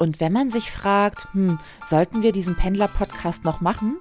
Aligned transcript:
Und 0.00 0.18
wenn 0.18 0.32
man 0.32 0.48
sich 0.48 0.70
fragt, 0.70 1.28
hm, 1.34 1.58
sollten 1.84 2.22
wir 2.22 2.32
diesen 2.32 2.56
Pendler-Podcast 2.56 3.44
noch 3.44 3.60
machen, 3.60 3.98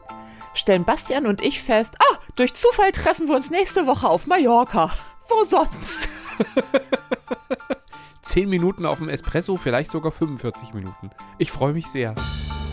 stellen 0.53 0.85
Bastian 0.85 1.27
und 1.27 1.41
ich 1.41 1.61
fest, 1.61 1.95
ah, 1.99 2.17
durch 2.37 2.53
Zufall 2.53 2.93
treffen 2.93 3.27
wir 3.27 3.35
uns 3.35 3.49
nächste 3.49 3.85
Woche 3.85 4.07
auf 4.07 4.25
Mallorca. 4.25 4.93
Wo 5.27 5.43
sonst? 5.43 6.07
Zehn 8.21 8.47
Minuten 8.47 8.85
auf 8.85 8.99
dem 8.99 9.09
Espresso, 9.09 9.57
vielleicht 9.57 9.91
sogar 9.91 10.13
45 10.13 10.73
Minuten. 10.73 11.11
Ich 11.37 11.51
freue 11.51 11.73
mich 11.73 11.87
sehr. 11.87 12.13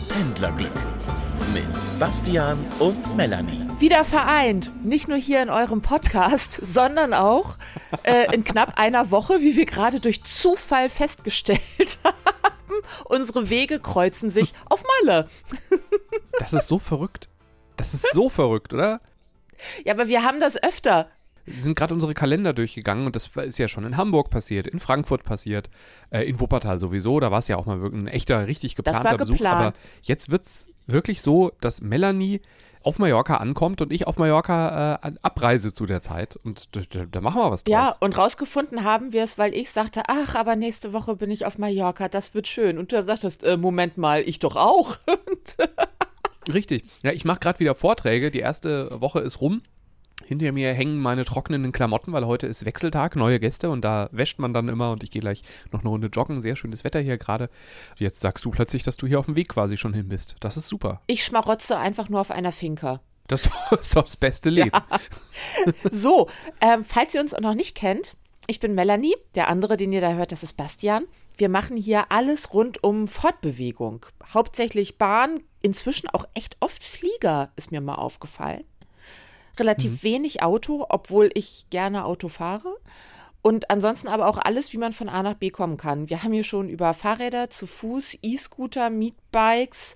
Pendlerglück 0.07 0.71
mit 1.53 1.99
Bastian 1.99 2.57
und 2.79 3.17
Melanie. 3.17 3.67
Wieder 3.79 4.05
vereint. 4.05 4.71
Nicht 4.85 5.09
nur 5.09 5.17
hier 5.17 5.41
in 5.41 5.49
eurem 5.49 5.81
Podcast, 5.81 6.53
sondern 6.61 7.13
auch 7.13 7.57
äh, 8.03 8.33
in 8.33 8.45
knapp 8.45 8.79
einer 8.79 9.11
Woche, 9.11 9.41
wie 9.41 9.57
wir 9.57 9.65
gerade 9.65 9.99
durch 9.99 10.23
Zufall 10.23 10.87
festgestellt 10.87 11.59
haben. 12.05 12.56
Unsere 13.05 13.49
Wege 13.49 13.79
kreuzen 13.79 14.29
sich 14.29 14.53
auf 14.69 14.83
Malle. 15.01 15.27
Das 16.39 16.53
ist 16.53 16.67
so 16.67 16.77
verrückt. 16.77 17.29
Das 17.77 17.95
ist 17.95 18.13
so 18.13 18.29
verrückt, 18.29 18.71
oder? 18.71 19.01
Ja, 19.83 19.93
aber 19.93 20.07
wir 20.07 20.23
haben 20.23 20.39
das 20.39 20.61
öfter. 20.61 21.09
Wir 21.45 21.59
sind 21.59 21.75
gerade 21.75 21.93
unsere 21.93 22.13
Kalender 22.13 22.53
durchgegangen 22.53 23.05
und 23.05 23.15
das 23.15 23.31
ist 23.35 23.57
ja 23.57 23.67
schon 23.67 23.85
in 23.85 23.97
Hamburg 23.97 24.29
passiert, 24.29 24.67
in 24.67 24.79
Frankfurt 24.79 25.23
passiert, 25.23 25.69
äh, 26.11 26.23
in 26.23 26.39
Wuppertal 26.39 26.79
sowieso. 26.79 27.19
Da 27.19 27.31
war 27.31 27.39
es 27.39 27.47
ja 27.47 27.55
auch 27.57 27.65
mal 27.65 27.81
wirklich 27.81 28.03
ein 28.03 28.07
echter, 28.07 28.45
richtig 28.45 28.75
geplanter 28.75 29.03
war 29.03 29.17
Besuch. 29.17 29.37
geplant. 29.37 29.55
Aber 29.55 29.73
jetzt 30.03 30.29
wird 30.29 30.45
es 30.45 30.67
wirklich 30.85 31.21
so, 31.21 31.51
dass 31.59 31.81
Melanie 31.81 32.41
auf 32.87 32.99
Mallorca 32.99 33.35
ankommt 33.35 33.81
und 33.81 33.91
ich 33.91 34.07
auf 34.07 34.17
Mallorca 34.17 34.99
äh, 35.03 35.11
abreise 35.21 35.73
zu 35.73 35.85
der 35.85 36.01
Zeit. 36.01 36.37
Und 36.37 36.75
da, 36.75 37.05
da, 37.05 37.21
machen 37.21 37.41
wir 37.41 37.51
was 37.51 37.65
draus. 37.65 37.71
Ja, 37.71 37.95
und 37.99 38.17
rausgefunden 38.17 38.85
haben 38.85 39.11
wir 39.11 39.23
es, 39.23 39.37
weil 39.37 39.53
ich 39.53 39.71
sagte, 39.71 40.03
ach, 40.07 40.35
aber 40.35 40.55
nächste 40.55 40.93
Woche 40.93 41.17
bin 41.17 41.29
ich 41.29 41.45
auf 41.45 41.57
Mallorca, 41.57 42.07
das 42.07 42.33
wird 42.33 42.47
schön. 42.47 42.77
Und 42.77 42.93
du 42.93 43.03
sagtest, 43.03 43.43
äh, 43.43 43.57
Moment 43.57 43.97
mal, 43.97 44.21
ich 44.21 44.39
doch 44.39 44.55
auch. 44.55 44.97
Richtig. 46.53 46.85
Ja, 47.03 47.11
ich 47.11 47.25
mache 47.25 47.41
gerade 47.41 47.59
wieder 47.59 47.75
Vorträge. 47.75 48.31
Die 48.31 48.39
erste 48.39 49.01
Woche 49.01 49.19
ist 49.19 49.41
rum. 49.41 49.61
Hinter 50.27 50.51
mir 50.51 50.73
hängen 50.73 50.97
meine 50.97 51.23
trocknenden 51.23 51.71
Klamotten, 51.71 52.11
weil 52.11 52.27
heute 52.27 52.47
ist 52.47 52.65
Wechseltag, 52.65 53.15
neue 53.15 53.39
Gäste 53.39 53.69
und 53.69 53.79
da 53.79 54.09
wäscht 54.11 54.39
man 54.39 54.53
dann 54.53 54.67
immer 54.67 54.91
und 54.91 55.01
ich 55.01 55.09
gehe 55.09 55.21
gleich 55.21 55.41
noch 55.71 55.79
eine 55.79 55.89
Runde 55.89 56.07
joggen. 56.07 56.41
Sehr 56.41 56.57
schönes 56.57 56.83
Wetter 56.83 56.99
hier 56.99 57.17
gerade. 57.17 57.49
Jetzt 57.95 58.19
sagst 58.19 58.43
du 58.43 58.51
plötzlich, 58.51 58.83
dass 58.83 58.97
du 58.97 59.07
hier 59.07 59.19
auf 59.19 59.27
dem 59.27 59.37
Weg 59.37 59.47
quasi 59.47 59.77
schon 59.77 59.93
hin 59.93 60.09
bist. 60.09 60.35
Das 60.41 60.57
ist 60.57 60.67
super. 60.67 60.99
Ich 61.07 61.23
schmarotze 61.23 61.77
einfach 61.77 62.09
nur 62.09 62.19
auf 62.19 62.29
einer 62.29 62.51
Finca. 62.51 62.99
Das 63.29 63.43
ist 63.43 63.51
doch 63.93 64.03
das 64.03 64.17
beste 64.17 64.49
Leben. 64.49 64.71
So, 65.93 66.27
ähm, 66.59 66.83
falls 66.83 67.15
ihr 67.15 67.21
uns 67.21 67.31
noch 67.31 67.55
nicht 67.55 67.73
kennt, 67.73 68.17
ich 68.47 68.59
bin 68.59 68.75
Melanie, 68.75 69.15
der 69.35 69.47
andere, 69.47 69.77
den 69.77 69.93
ihr 69.93 70.01
da 70.01 70.11
hört, 70.11 70.33
das 70.33 70.43
ist 70.43 70.57
Bastian. 70.57 71.05
Wir 71.37 71.47
machen 71.47 71.77
hier 71.77 72.11
alles 72.11 72.53
rund 72.53 72.83
um 72.83 73.07
Fortbewegung. 73.07 74.05
Hauptsächlich 74.33 74.97
Bahn, 74.97 75.39
inzwischen 75.61 76.09
auch 76.09 76.25
echt 76.33 76.57
oft 76.59 76.83
Flieger, 76.83 77.53
ist 77.55 77.71
mir 77.71 77.79
mal 77.79 77.95
aufgefallen. 77.95 78.65
Relativ 79.59 80.03
wenig 80.03 80.43
Auto, 80.43 80.85
obwohl 80.89 81.29
ich 81.33 81.65
gerne 81.69 82.05
Auto 82.05 82.29
fahre. 82.29 82.75
Und 83.41 83.69
ansonsten 83.69 84.07
aber 84.07 84.27
auch 84.27 84.37
alles, 84.37 84.73
wie 84.73 84.77
man 84.77 84.93
von 84.93 85.09
A 85.09 85.23
nach 85.23 85.35
B 85.35 85.49
kommen 85.51 85.77
kann. 85.77 86.09
Wir 86.09 86.23
haben 86.23 86.33
hier 86.33 86.43
schon 86.43 86.69
über 86.69 86.93
Fahrräder, 86.93 87.49
zu 87.49 87.65
Fuß, 87.65 88.17
E-Scooter, 88.21 88.89
Mietbikes. 88.89 89.95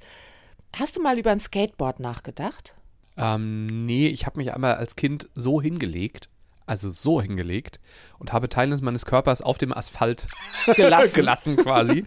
Hast 0.74 0.96
du 0.96 1.02
mal 1.02 1.20
über 1.20 1.32
ein 1.32 1.40
Skateboard 1.40 2.00
nachgedacht? 2.00 2.76
Ähm, 3.18 3.86
nee, 3.86 4.08
ich 4.08 4.26
habe 4.26 4.40
mich 4.40 4.54
einmal 4.54 4.76
als 4.76 4.96
Kind 4.96 5.30
so 5.36 5.62
hingelegt, 5.62 6.30
also 6.66 6.90
so 6.90 7.22
hingelegt 7.22 7.80
und 8.20 8.32
habe 8.32 8.48
Teile 8.48 8.78
meines 8.82 9.06
Körpers 9.06 9.42
auf 9.42 9.58
dem 9.58 9.74
Asphalt 9.74 10.28
Gelassen. 10.76 11.14
gelassen 11.16 11.58
quasi. 11.58 12.06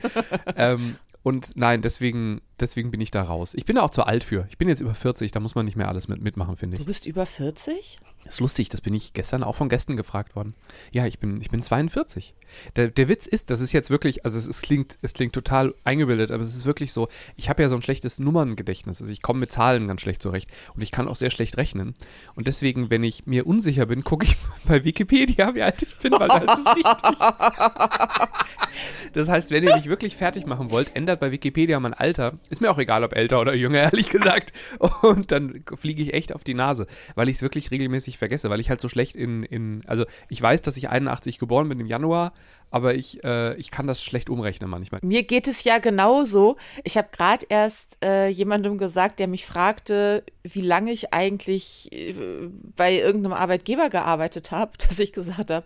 ähm, 0.57 0.97
und 1.23 1.57
nein, 1.57 1.83
deswegen, 1.83 2.41
deswegen 2.61 2.91
bin 2.91 3.01
ich 3.01 3.11
da 3.11 3.23
raus. 3.23 3.55
Ich 3.55 3.65
bin 3.65 3.77
da 3.77 3.83
auch 3.83 3.91
zu 3.91 4.05
alt 4.05 4.25
für. 4.25 4.47
Ich 4.51 4.59
bin 4.59 4.69
jetzt 4.69 4.81
über 4.81 4.95
40, 4.95 5.33
da 5.33 5.41
muss 5.41 5.55
man 5.55 5.65
nicht 5.65 5.77
mehr 5.77 5.89
alles 5.89 6.09
mit, 6.09 6.23
mitmachen, 6.23 6.57
finde 6.57 6.77
Du 6.77 6.83
ich. 6.83 6.87
bist 6.87 7.07
über 7.07 7.27
40? 7.27 7.99
ist 8.27 8.41
lustig, 8.41 8.71
das 8.71 8.81
bin 8.81 8.95
ich 8.95 9.13
gestern 9.13 9.43
auch 9.43 9.55
von 9.55 9.69
Gästen 9.69 9.97
gefragt 9.97 10.35
worden. 10.35 10.55
Ja, 10.93 11.05
ich 11.07 11.19
bin, 11.19 11.43
ich 11.43 11.51
bin 11.51 11.63
42. 11.63 12.35
Der, 12.75 12.89
der 12.89 13.09
Witz 13.09 13.27
ist, 13.27 13.51
das 13.51 13.61
ist 13.61 13.73
jetzt 13.73 13.91
wirklich, 13.91 14.25
also 14.25 14.39
es, 14.39 14.47
es, 14.47 14.63
klingt, 14.63 14.97
es 15.03 15.13
klingt 15.13 15.35
total 15.35 15.75
eingebildet, 15.85 16.31
aber 16.31 16.43
es 16.43 16.57
ist 16.57 16.65
wirklich 16.65 16.95
so, 16.95 17.09
ich 17.37 17.51
habe 17.51 17.63
ja 17.63 17.69
so 17.69 17.77
ein 17.77 17.83
schlechtes 17.83 18.19
Nummerngedächtnis. 18.19 19.03
Also 19.03 19.13
ich 19.13 19.21
komme 19.21 19.41
mit 19.41 19.53
Zahlen 19.53 19.89
ganz 19.89 20.01
schlecht 20.01 20.23
zurecht 20.23 20.51
und 20.75 20.81
ich 20.81 20.91
kann 20.91 21.07
auch 21.07 21.17
sehr 21.17 21.31
schlecht 21.31 21.59
rechnen. 21.59 21.95
Und 22.35 22.47
deswegen, 22.47 22.89
wenn 22.89 23.05
ich 23.05 23.27
mir 23.27 23.47
unsicher 23.47 23.85
bin, 23.85 24.05
gucke 24.05 24.25
ich 24.25 24.37
bei 24.67 24.85
Wikipedia, 24.85 25.55
wie 25.55 25.63
alt 25.63 25.83
ich 25.83 25.95
bin, 25.99 26.13
weil 26.13 26.29
da 26.29 26.39
ist 26.39 26.61
es 26.61 26.77
richtig. 26.77 26.85
Das 29.13 29.29
heißt, 29.29 29.51
wenn 29.53 29.63
ihr 29.63 29.77
mich 29.77 29.87
wirklich 29.87 30.17
fertig 30.17 30.47
machen 30.47 30.73
wollt, 30.73 30.97
ändert 30.97 31.21
bei 31.21 31.31
Wikipedia 31.31 31.79
mein 31.79 31.95
Alter. 31.95 32.33
Ist 32.51 32.61
mir 32.61 32.71
auch 32.71 32.79
egal, 32.79 33.05
ob 33.05 33.15
älter 33.15 33.41
oder 33.41 33.55
jünger, 33.55 33.79
ehrlich 33.83 34.09
gesagt. 34.09 34.53
Und 35.03 35.33
dann 35.33 35.65
fliege 35.77 36.03
ich 36.03 36.15
echt 36.15 36.35
auf 36.35 36.45
die 36.45 36.55
Nase, 36.55 36.87
weil 37.15 37.29
ich 37.29 37.37
es 37.37 37.43
wirklich 37.43 37.71
regelmäßig 37.71 38.19
vergesse, 38.19 38.51
weil 38.51 38.61
ich 38.61 38.71
halt 38.71 38.81
so 38.81 38.89
schlecht 38.89 39.17
in, 39.17 39.43
in, 39.43 39.83
also 39.87 40.05
ich 40.29 40.41
weiß, 40.41 40.63
dass 40.63 40.77
ich 40.77 40.89
81 40.89 41.39
geboren 41.39 41.69
bin 41.69 41.81
im 41.81 41.87
Januar, 41.87 42.33
aber 42.71 42.95
ich, 42.95 43.23
äh, 43.25 43.55
ich 43.55 43.71
kann 43.71 43.87
das 43.87 44.03
schlecht 44.03 44.29
umrechnen 44.29 44.69
manchmal. 44.69 45.01
Mir 45.03 45.23
geht 45.23 45.49
es 45.49 45.65
ja 45.65 45.79
genauso. 45.79 46.57
Ich 46.83 46.97
habe 46.97 47.09
gerade 47.13 47.47
erst 47.49 47.97
äh, 48.05 48.29
jemandem 48.29 48.79
gesagt, 48.79 49.21
der 49.21 49.29
mich 49.29 49.47
fragte, 49.47 50.25
wie 50.43 50.61
lange 50.61 50.93
ich 50.93 51.13
eigentlich 51.13 51.93
äh, 51.93 52.15
bei 52.77 52.95
irgendeinem 52.95 53.35
Arbeitgeber 53.35 53.91
gearbeitet 53.91 54.51
habe, 54.51 54.73
dass 54.79 54.99
ich 54.99 55.13
gesagt 55.13 55.51
habe, 55.51 55.65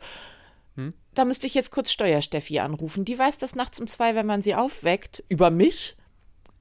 da 1.19 1.25
müsste 1.25 1.49
ich 1.49 1.55
jetzt 1.55 1.73
kurz 1.73 1.91
Steuersteffi 1.91 2.61
anrufen. 2.61 3.05
Die 3.05 3.19
weiß 3.19 3.39
das 3.39 3.57
nachts 3.57 3.81
um 3.81 3.89
zwei, 3.89 4.15
wenn 4.15 4.27
man 4.27 4.41
sie 4.41 4.55
aufweckt, 4.55 5.25
über 5.29 5.51
mich. 5.51 5.97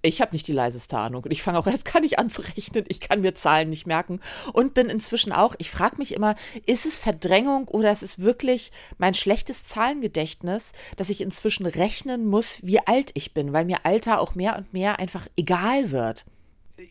Ich 0.02 0.22
habe 0.22 0.34
nicht 0.34 0.48
die 0.48 0.54
leiseste 0.54 0.98
Ahnung 0.98 1.24
und 1.24 1.32
ich 1.32 1.42
fange 1.42 1.58
auch 1.58 1.68
erst 1.68 1.86
gar 1.86 2.02
nicht 2.02 2.20
an 2.20 2.30
zu 2.30 2.42
rechnen. 2.42 2.86
Ich 2.88 3.00
kann 3.00 3.22
mir 3.22 3.36
Zahlen 3.36 3.70
nicht 3.70 3.88
merken 3.88 4.20
und 4.54 4.74
bin 4.74 4.88
inzwischen 4.90 5.32
auch, 5.32 5.56
ich 5.58 5.72
frage 5.72 5.98
mich 5.98 6.14
immer, 6.14 6.36
ist 6.66 6.86
es 6.86 6.98
Verdrängung 6.98 7.68
oder 7.68 7.92
ist 7.92 8.04
es 8.04 8.20
wirklich 8.20 8.72
mein 8.98 9.14
schlechtes 9.14 9.66
Zahlengedächtnis, 9.66 10.72
dass 10.96 11.10
ich 11.10 11.22
inzwischen 11.22 11.66
rechnen 11.66 12.26
muss, 12.26 12.60
wie 12.62 12.80
alt 12.80 13.12
ich 13.16 13.34
bin, 13.34 13.54
weil 13.54 13.66
mir 13.66 13.86
Alter 13.86 14.22
auch 14.22 14.36
mehr 14.36 14.56
und 14.58 14.72
mehr 14.74 15.00
einfach 15.00 15.28
egal 15.36 15.92
wird. 15.92 16.26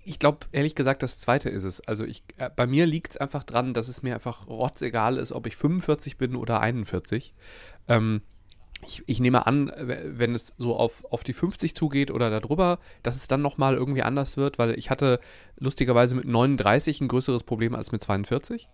Ich 0.05 0.19
glaube, 0.19 0.47
ehrlich 0.51 0.75
gesagt, 0.75 1.05
das 1.05 1.21
zweite 1.21 1.49
ist 1.49 1.63
es. 1.63 1.81
Also 1.81 2.05
ich, 2.05 2.25
äh, 2.39 2.51
bei 2.55 2.67
mir 2.67 2.87
liegt 2.87 3.13
es 3.13 3.17
einfach 3.17 3.45
dran, 3.45 3.73
dass 3.73 3.87
es 3.87 4.03
mir 4.03 4.15
einfach 4.15 4.49
rotzegal 4.49 5.17
ist, 5.17 5.31
ob 5.31 5.47
ich 5.47 5.57
45 5.57 6.17
bin 6.17 6.35
oder 6.35 6.61
41. 6.61 7.35
Ähm, 7.87 8.23
ich, 8.85 9.03
ich 9.07 9.21
nehme 9.21 9.47
an, 9.47 9.73
wenn 9.77 10.35
es 10.35 10.55
so 10.59 10.77
auf, 10.77 11.05
auf 11.11 11.25
die 11.25 11.33
50 11.33 11.75
zugeht 11.75 12.11
oder 12.11 12.31
darüber, 12.31 12.79
dass 13.03 13.17
es 13.17 13.29
dann 13.29 13.43
nochmal 13.43 13.75
irgendwie 13.75 14.03
anders 14.03 14.37
wird, 14.37 14.59
weil 14.59 14.79
ich 14.79 14.91
hatte 14.91 15.21
lustigerweise 15.59 16.15
mit 16.15 16.27
39 16.27 17.01
ein 17.01 17.09
größeres 17.09 17.43
Problem 17.45 17.75
als 17.75 17.93
mit 17.93 18.03
42. 18.03 18.69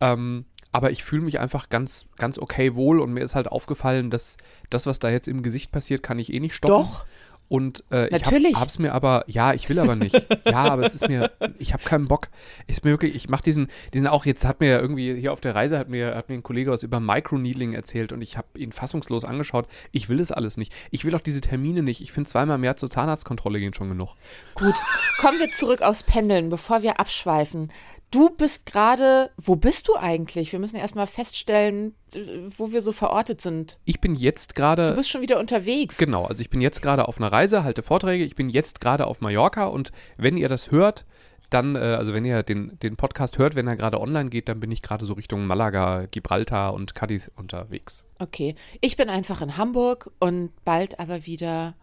Ähm, 0.00 0.44
aber 0.72 0.90
ich 0.90 1.04
fühle 1.04 1.22
mich 1.22 1.38
einfach 1.38 1.68
ganz, 1.68 2.06
ganz 2.16 2.38
okay 2.38 2.74
wohl 2.74 3.00
und 3.00 3.12
mir 3.12 3.22
ist 3.22 3.34
halt 3.34 3.48
aufgefallen, 3.48 4.10
dass 4.10 4.38
das, 4.70 4.86
was 4.86 4.98
da 4.98 5.08
jetzt 5.08 5.28
im 5.28 5.42
Gesicht 5.42 5.70
passiert, 5.70 6.02
kann 6.02 6.18
ich 6.18 6.32
eh 6.32 6.40
nicht 6.40 6.54
stoppen. 6.54 6.84
Doch. 6.84 7.06
Und 7.48 7.84
äh, 7.90 8.08
Natürlich. 8.10 8.50
ich 8.50 8.54
hab, 8.54 8.62
hab's 8.62 8.78
mir 8.78 8.94
aber, 8.94 9.24
ja, 9.26 9.52
ich 9.52 9.68
will 9.68 9.78
aber 9.78 9.96
nicht. 9.96 10.14
ja, 10.46 10.64
aber 10.64 10.86
es 10.86 10.94
ist 10.94 11.08
mir, 11.08 11.30
ich 11.58 11.72
habe 11.72 11.84
keinen 11.84 12.06
Bock. 12.06 12.28
Ist 12.66 12.84
mir 12.84 12.90
wirklich, 12.90 13.14
ich 13.14 13.28
mache 13.28 13.42
diesen, 13.42 13.68
diesen 13.92 14.06
auch, 14.06 14.24
jetzt 14.24 14.44
hat 14.44 14.60
mir 14.60 14.80
irgendwie 14.80 15.14
hier 15.14 15.32
auf 15.32 15.40
der 15.40 15.54
Reise, 15.54 15.78
hat 15.78 15.88
mir, 15.88 16.14
hat 16.14 16.28
mir 16.28 16.36
ein 16.36 16.42
Kollege 16.42 16.70
was 16.70 16.82
über 16.82 17.00
Microneedling 17.00 17.74
erzählt 17.74 18.12
und 18.12 18.22
ich 18.22 18.38
habe 18.38 18.58
ihn 18.58 18.72
fassungslos 18.72 19.24
angeschaut. 19.24 19.68
Ich 19.92 20.08
will 20.08 20.16
das 20.16 20.32
alles 20.32 20.56
nicht. 20.56 20.72
Ich 20.90 21.04
will 21.04 21.14
auch 21.14 21.20
diese 21.20 21.40
Termine 21.40 21.82
nicht. 21.82 22.00
Ich 22.00 22.12
finde 22.12 22.30
zweimal 22.30 22.58
mehr 22.58 22.76
zur 22.76 22.88
Zahnarztkontrolle 22.90 23.60
gehen 23.60 23.74
schon 23.74 23.88
genug. 23.88 24.14
Gut, 24.54 24.74
kommen 25.18 25.38
wir 25.38 25.50
zurück 25.50 25.82
aufs 25.82 26.02
Pendeln, 26.02 26.48
bevor 26.48 26.82
wir 26.82 26.98
abschweifen. 26.98 27.70
Du 28.14 28.30
bist 28.30 28.64
gerade, 28.66 29.32
wo 29.36 29.56
bist 29.56 29.88
du 29.88 29.96
eigentlich? 29.96 30.52
Wir 30.52 30.60
müssen 30.60 30.76
erstmal 30.76 31.08
feststellen, 31.08 31.96
äh, 32.14 32.20
wo 32.56 32.70
wir 32.70 32.80
so 32.80 32.92
verortet 32.92 33.40
sind. 33.40 33.80
Ich 33.84 34.00
bin 34.00 34.14
jetzt 34.14 34.54
gerade. 34.54 34.90
Du 34.90 34.94
bist 34.94 35.10
schon 35.10 35.20
wieder 35.20 35.40
unterwegs. 35.40 35.98
Genau, 35.98 36.24
also 36.24 36.40
ich 36.40 36.48
bin 36.48 36.60
jetzt 36.60 36.80
gerade 36.80 37.08
auf 37.08 37.18
einer 37.18 37.32
Reise, 37.32 37.64
halte 37.64 37.82
Vorträge, 37.82 38.22
ich 38.22 38.36
bin 38.36 38.48
jetzt 38.48 38.80
gerade 38.80 39.08
auf 39.08 39.20
Mallorca 39.20 39.66
und 39.66 39.90
wenn 40.16 40.36
ihr 40.36 40.48
das 40.48 40.70
hört, 40.70 41.06
dann, 41.50 41.74
äh, 41.74 41.80
also 41.80 42.14
wenn 42.14 42.24
ihr 42.24 42.44
den, 42.44 42.78
den 42.78 42.94
Podcast 42.94 43.38
hört, 43.38 43.56
wenn 43.56 43.66
er 43.66 43.74
gerade 43.74 44.00
online 44.00 44.30
geht, 44.30 44.48
dann 44.48 44.60
bin 44.60 44.70
ich 44.70 44.82
gerade 44.82 45.06
so 45.06 45.14
Richtung 45.14 45.48
Malaga, 45.48 46.06
Gibraltar 46.08 46.72
und 46.72 46.94
Cadiz 46.94 47.32
unterwegs. 47.34 48.04
Okay, 48.20 48.54
ich 48.80 48.96
bin 48.96 49.10
einfach 49.10 49.42
in 49.42 49.56
Hamburg 49.56 50.12
und 50.20 50.52
bald 50.64 51.00
aber 51.00 51.26
wieder 51.26 51.74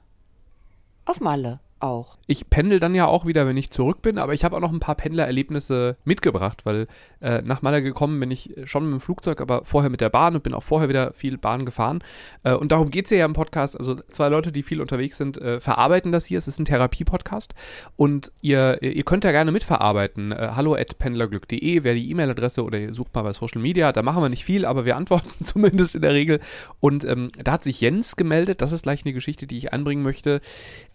auf 1.04 1.20
Malle. 1.20 1.60
Auch. 1.84 2.18
Ich 2.28 2.50
pendel 2.50 2.80
dann 2.80 2.96
ja 2.96 3.08
auch 3.08 3.26
wieder, 3.26 3.48
wenn 3.48 3.58
ich 3.58 3.72
zurück 3.72 4.02
bin, 4.02 4.18
aber 4.18 4.34
ich 4.34 4.44
habe 4.44 4.56
auch 4.56 4.62
noch 4.62 4.72
ein 4.72 4.80
paar 4.80 4.96
Pendlererlebnisse 4.96 5.96
mitgebracht, 6.06 6.66
weil 6.66 6.88
äh, 7.22 7.42
nach 7.42 7.62
Maler 7.62 7.82
gekommen 7.82 8.20
bin 8.20 8.32
ich 8.32 8.54
schon 8.66 8.86
mit 8.86 8.94
dem 8.94 9.02
Flugzeug, 9.02 9.42
aber 9.42 9.64
vorher 9.66 9.90
mit 9.90 10.02
der 10.02 10.10
Bahn 10.10 10.36
und 10.36 10.44
bin 10.44 10.54
auch 10.54 10.64
vorher 10.64 10.90
wieder 10.90 11.14
viel 11.14 11.38
Bahn 11.38 11.66
gefahren. 11.66 12.04
Äh, 12.44 12.54
und 12.54 12.72
darum 12.72 12.90
geht 12.90 13.06
es 13.06 13.12
ja 13.12 13.26
im 13.26 13.34
Podcast. 13.34 13.78
Also 13.78 13.96
zwei 14.10 14.30
Leute, 14.30 14.52
die 14.52 14.64
viel 14.64 14.82
unterwegs 14.82 15.18
sind, 15.18 15.38
äh, 15.38 15.60
verarbeiten 15.60 16.12
das 16.12 16.26
hier. 16.26 16.38
Es 16.38 16.48
ist 16.48 16.60
ein 16.60 16.66
Therapie-Podcast 16.66 17.54
und 17.96 18.32
ihr, 18.42 18.82
ihr 18.82 19.04
könnt 19.04 19.24
ja 19.24 19.32
gerne 19.32 19.52
mitverarbeiten. 19.52 20.32
Äh, 20.32 20.52
hallo 20.56 20.76
at 20.76 20.98
pendlerglück.de 20.98 21.84
wäre 21.84 21.96
die 21.96 22.10
E-Mail-Adresse 22.12 22.64
oder 22.64 22.80
ihr 22.80 22.94
sucht 22.94 23.14
mal 23.14 23.24
bei 23.24 23.34
Social 23.34 23.62
Media. 23.62 23.92
Da 23.92 24.02
machen 24.02 24.22
wir 24.22 24.30
nicht 24.30 24.46
viel, 24.46 24.66
aber 24.66 24.86
wir 24.86 24.96
antworten 24.96 25.30
zumindest 25.44 25.96
in 25.96 26.02
der 26.02 26.14
Regel. 26.14 26.40
Und 26.80 27.06
ähm, 27.06 27.30
da 27.38 27.54
hat 27.54 27.64
sich 27.64 27.82
Jens 27.82 28.16
gemeldet. 28.16 28.62
Das 28.62 28.72
ist 28.72 28.84
gleich 28.84 29.06
eine 29.06 29.14
Geschichte, 29.14 29.48
die 29.48 29.58
ich 29.58 29.74
anbringen 29.74 30.04
möchte. 30.04 30.42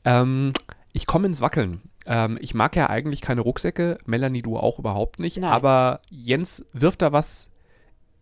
Ähm, 0.04 0.52
ich 0.96 1.06
komme 1.06 1.26
ins 1.26 1.43
Wackeln. 1.43 1.82
Ähm, 2.06 2.38
ich 2.40 2.54
mag 2.54 2.75
ja 2.75 2.88
eigentlich 2.88 3.20
keine 3.20 3.43
Rucksäcke, 3.43 3.98
Melanie, 4.06 4.40
du 4.40 4.56
auch 4.56 4.78
überhaupt 4.78 5.20
nicht, 5.20 5.37
Nein. 5.37 5.50
aber 5.50 6.00
Jens 6.10 6.64
wirft 6.72 7.02
da 7.02 7.12
was 7.12 7.50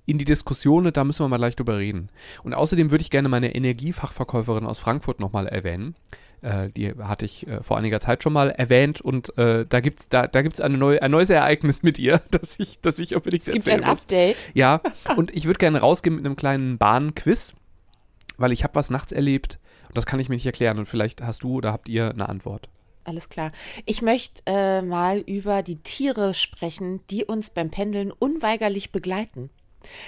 in 0.07 0.19
die 0.19 0.25
Diskussion, 0.25 0.93
da 0.93 1.05
müssen 1.05 1.25
wir 1.25 1.29
mal 1.29 1.37
gleich 1.37 1.55
drüber 1.55 1.79
reden. 1.79 2.11
Und 2.43 2.53
außerdem 2.53 2.91
würde 2.91 3.03
ich 3.03 3.11
gerne 3.11 3.29
meine 3.29 3.55
Energiefachverkäuferin 3.55 4.67
aus 4.67 4.81
Frankfurt 4.81 5.21
nochmal 5.21 5.47
erwähnen. 5.47 5.95
Äh, 6.43 6.71
die 6.71 6.93
hatte 6.99 7.25
ich 7.25 7.47
äh, 7.47 7.63
vor 7.63 7.79
einiger 7.79 8.01
Zeit 8.01 8.25
schon 8.25 8.33
mal 8.33 8.51
erwähnt 8.51 9.01
und 9.01 9.39
äh, 9.39 9.65
da 9.67 9.79
gibt 9.79 10.01
es 10.01 10.09
da, 10.09 10.27
da 10.27 10.43
gibt's 10.43 10.61
eine 10.61 10.77
neue, 10.77 11.01
ein 11.01 11.13
neues 11.13 11.31
Ereignis 11.31 11.85
mit 11.85 12.01
ihr, 12.01 12.21
das 12.33 12.59
ich, 12.59 12.81
das 12.81 12.99
ich 12.99 13.15
unbedingt 13.15 13.47
Es 13.47 13.53
gibt 13.55 13.69
ein 13.69 13.81
muss. 13.81 14.03
Update. 14.03 14.37
Ja, 14.53 14.81
und 15.17 15.35
ich 15.35 15.47
würde 15.47 15.59
gerne 15.59 15.79
rausgehen 15.79 16.17
mit 16.17 16.27
einem 16.27 16.37
kleinen 16.37 16.77
Bahnquiz, 16.77 17.55
weil 18.37 18.51
ich 18.51 18.65
habe 18.65 18.75
was 18.75 18.91
nachts 18.91 19.13
erlebt 19.13 19.55
und 19.55 19.64
das 19.95 20.07
kann 20.07 20.21
ich 20.21 20.29
mir 20.29 20.35
nicht 20.37 20.47
erklären 20.47 20.79
und 20.79 20.87
vielleicht 20.87 21.23
hast 21.23 21.43
du 21.45 21.55
oder 21.57 21.73
habt 21.73 21.89
ihr 21.89 22.11
eine 22.11 22.29
Antwort. 22.29 22.69
Alles 23.05 23.29
klar. 23.29 23.53
Ich 23.85 24.01
möchte 24.03 24.43
äh, 24.47 24.81
mal 24.83 25.19
über 25.19 25.63
die 25.63 25.77
Tiere 25.83 26.33
sprechen, 26.35 27.01
die 27.11 27.25
uns 27.25 27.51
beim 27.51 27.71
Pendeln 27.71 28.11
unweigerlich 28.11 28.93
begleiten. 28.93 29.51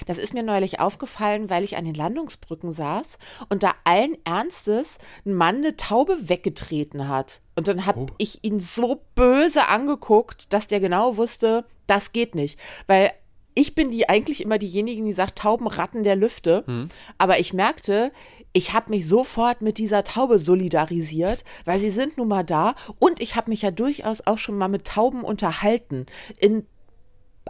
Das 0.07 0.17
ist 0.17 0.33
mir 0.33 0.43
neulich 0.43 0.81
aufgefallen, 0.81 1.51
weil 1.51 1.63
ich 1.63 1.77
an 1.77 1.85
den 1.85 1.95
Landungsbrücken 1.95 2.73
saß 2.73 3.19
und 3.51 3.63
da 3.63 3.75
allen 3.85 4.17
Ernstes 4.25 4.97
ein 5.27 5.35
Mann 5.35 5.57
eine 5.57 5.77
Taube 5.77 6.17
weggetreten 6.31 7.09
hat. 7.09 7.43
Und 7.57 7.69
dann 7.69 7.85
habe 7.85 8.01
Oh. 8.01 8.07
ich 8.17 8.43
ihn 8.43 8.59
so 8.59 9.03
böse 9.15 9.69
angeguckt, 9.69 10.55
dass 10.55 10.67
der 10.67 10.81
genau 10.81 11.19
wusste, 11.19 11.67
das 11.87 12.13
geht 12.13 12.35
nicht. 12.35 12.59
Weil 12.87 13.13
ich 13.55 13.75
bin 13.75 13.91
die 13.91 14.09
eigentlich 14.09 14.43
immer 14.43 14.57
diejenige, 14.59 15.03
die 15.05 15.13
sagt, 15.13 15.39
Tauben 15.39 15.67
ratten 15.67 16.05
der 16.05 16.17
Lüfte. 16.17 16.89
Aber 17.19 17.39
ich 17.39 17.53
merkte, 17.53 18.13
ich 18.57 18.73
habe 18.73 18.89
mich 18.89 19.07
sofort 19.07 19.61
mit 19.61 19.77
dieser 19.77 20.03
Taube 20.03 20.39
solidarisiert, 20.39 21.45
weil 21.67 21.79
sie 21.79 21.91
sind 21.91 22.17
nun 22.17 22.29
mal 22.29 22.43
da. 22.43 22.75
Und 22.99 23.21
ich 23.21 23.37
habe 23.37 23.51
mich 23.51 23.61
ja 23.61 23.71
durchaus 23.71 24.27
auch 24.27 24.39
schon 24.39 24.57
mal 24.57 24.69
mit 24.69 24.87
Tauben 24.87 25.25
unterhalten. 25.25 26.07
In 26.39 26.67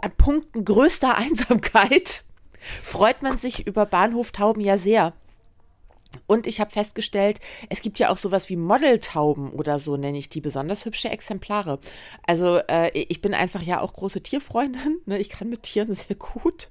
an 0.01 0.11
Punkten 0.17 0.65
größter 0.65 1.15
Einsamkeit 1.17 2.25
freut 2.83 3.21
man 3.21 3.37
sich 3.37 3.65
über 3.65 3.85
Bahnhoftauben 3.85 4.61
ja 4.61 4.77
sehr. 4.77 5.13
Und 6.25 6.45
ich 6.45 6.59
habe 6.59 6.71
festgestellt, 6.71 7.39
es 7.69 7.81
gibt 7.81 7.99
ja 7.99 8.09
auch 8.09 8.17
sowas 8.17 8.49
wie 8.49 8.57
Modeltauben 8.57 9.51
oder 9.51 9.79
so 9.79 9.95
nenne 9.95 10.17
ich 10.17 10.27
die, 10.27 10.41
besonders 10.41 10.83
hübsche 10.83 11.09
Exemplare. 11.09 11.79
Also 12.23 12.57
äh, 12.67 12.89
ich 12.93 13.21
bin 13.21 13.33
einfach 13.33 13.61
ja 13.61 13.79
auch 13.79 13.93
große 13.93 14.23
Tierfreundin, 14.23 14.99
ne? 15.05 15.19
ich 15.19 15.29
kann 15.29 15.47
mit 15.47 15.63
Tieren 15.63 15.93
sehr 15.95 16.17
gut. 16.17 16.69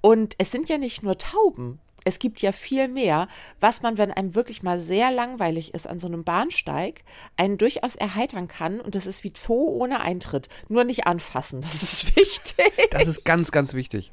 Und 0.00 0.36
es 0.38 0.52
sind 0.52 0.68
ja 0.68 0.78
nicht 0.78 1.02
nur 1.02 1.18
Tauben. 1.18 1.80
Es 2.08 2.18
gibt 2.18 2.40
ja 2.40 2.52
viel 2.52 2.88
mehr, 2.88 3.28
was 3.60 3.82
man, 3.82 3.98
wenn 3.98 4.10
einem 4.10 4.34
wirklich 4.34 4.62
mal 4.62 4.78
sehr 4.78 5.10
langweilig 5.10 5.74
ist 5.74 5.86
an 5.86 6.00
so 6.00 6.06
einem 6.06 6.24
Bahnsteig, 6.24 7.02
einen 7.36 7.58
durchaus 7.58 7.96
erheitern 7.96 8.48
kann. 8.48 8.80
Und 8.80 8.94
das 8.94 9.06
ist 9.06 9.24
wie 9.24 9.32
Zoo 9.36 9.68
ohne 9.68 10.00
Eintritt. 10.00 10.48
Nur 10.70 10.84
nicht 10.84 11.06
anfassen, 11.06 11.60
das 11.60 11.82
ist 11.82 12.16
wichtig. 12.16 12.72
Das 12.92 13.06
ist 13.06 13.26
ganz, 13.26 13.52
ganz 13.52 13.74
wichtig. 13.74 14.10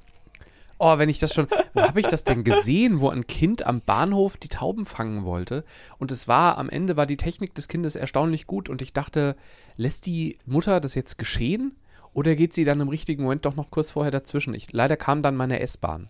Oh, 0.77 0.97
wenn 0.97 1.07
ich 1.07 1.19
das 1.19 1.33
schon. 1.33 1.47
Wo 1.74 1.83
habe 1.83 2.01
ich 2.01 2.07
das 2.07 2.25
denn 2.25 2.44
gesehen, 2.44 3.00
wo 3.00 3.07
ein 3.07 3.27
Kind 3.27 3.65
am 3.65 3.80
Bahnhof 3.80 4.36
die 4.36 4.50
Tauben 4.50 4.86
fangen 4.86 5.24
wollte? 5.24 5.63
Und 5.98 6.12
es 6.12 6.27
war, 6.27 6.57
am 6.57 6.69
Ende 6.69 6.98
war 6.98 7.06
die 7.06 7.15
Technik 7.15 7.56
des 7.56 7.69
Kindes 7.69 7.95
erstaunlich 7.95 8.45
gut 8.45 8.68
und 8.68 8.81
ich 8.81 8.91
dachte, 8.91 9.38
lässt 9.77 10.06
die 10.06 10.38
Mutter 10.45 10.81
das 10.81 10.95
jetzt 10.95 11.18
geschehen? 11.18 11.77
Oder 12.13 12.36
geht 12.36 12.53
sie 12.53 12.65
dann 12.65 12.81
im 12.81 12.89
richtigen 12.89 13.24
Moment 13.24 13.45
doch 13.45 13.56
noch 13.56 13.71
kurz 13.71 13.91
vorher 13.91 14.12
dazwischen? 14.12 14.53
Ich, 14.53 14.74
leider 14.74 14.98
kam 14.98 15.21
dann 15.21 15.38
meine 15.38 15.62
S-Bahn. 15.62 16.09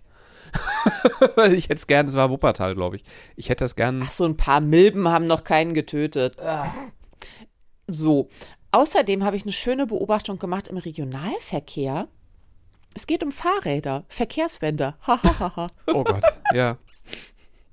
Weil 1.35 1.53
ich 1.53 1.65
hätte 1.65 1.75
es 1.75 1.87
gern, 1.87 2.07
es 2.07 2.15
war 2.15 2.29
Wuppertal, 2.29 2.75
glaube 2.75 2.97
ich. 2.97 3.03
Ich 3.35 3.49
hätte 3.49 3.63
das 3.63 3.75
gern. 3.75 4.01
Ach, 4.05 4.11
so 4.11 4.25
ein 4.25 4.37
paar 4.37 4.61
Milben 4.61 5.07
haben 5.07 5.27
noch 5.27 5.43
keinen 5.43 5.73
getötet. 5.73 6.37
So. 7.87 8.29
Außerdem 8.71 9.23
habe 9.23 9.37
ich 9.37 9.43
eine 9.43 9.53
schöne 9.53 9.87
Beobachtung 9.87 10.37
gemacht 10.39 10.67
im 10.67 10.77
Regionalverkehr. 10.77 12.07
Es 12.93 13.07
geht 13.07 13.23
um 13.23 13.31
Fahrräder, 13.31 14.05
Verkehrswende. 14.07 14.95
Oh 15.87 16.03
Gott, 16.03 16.23
ja. 16.53 16.77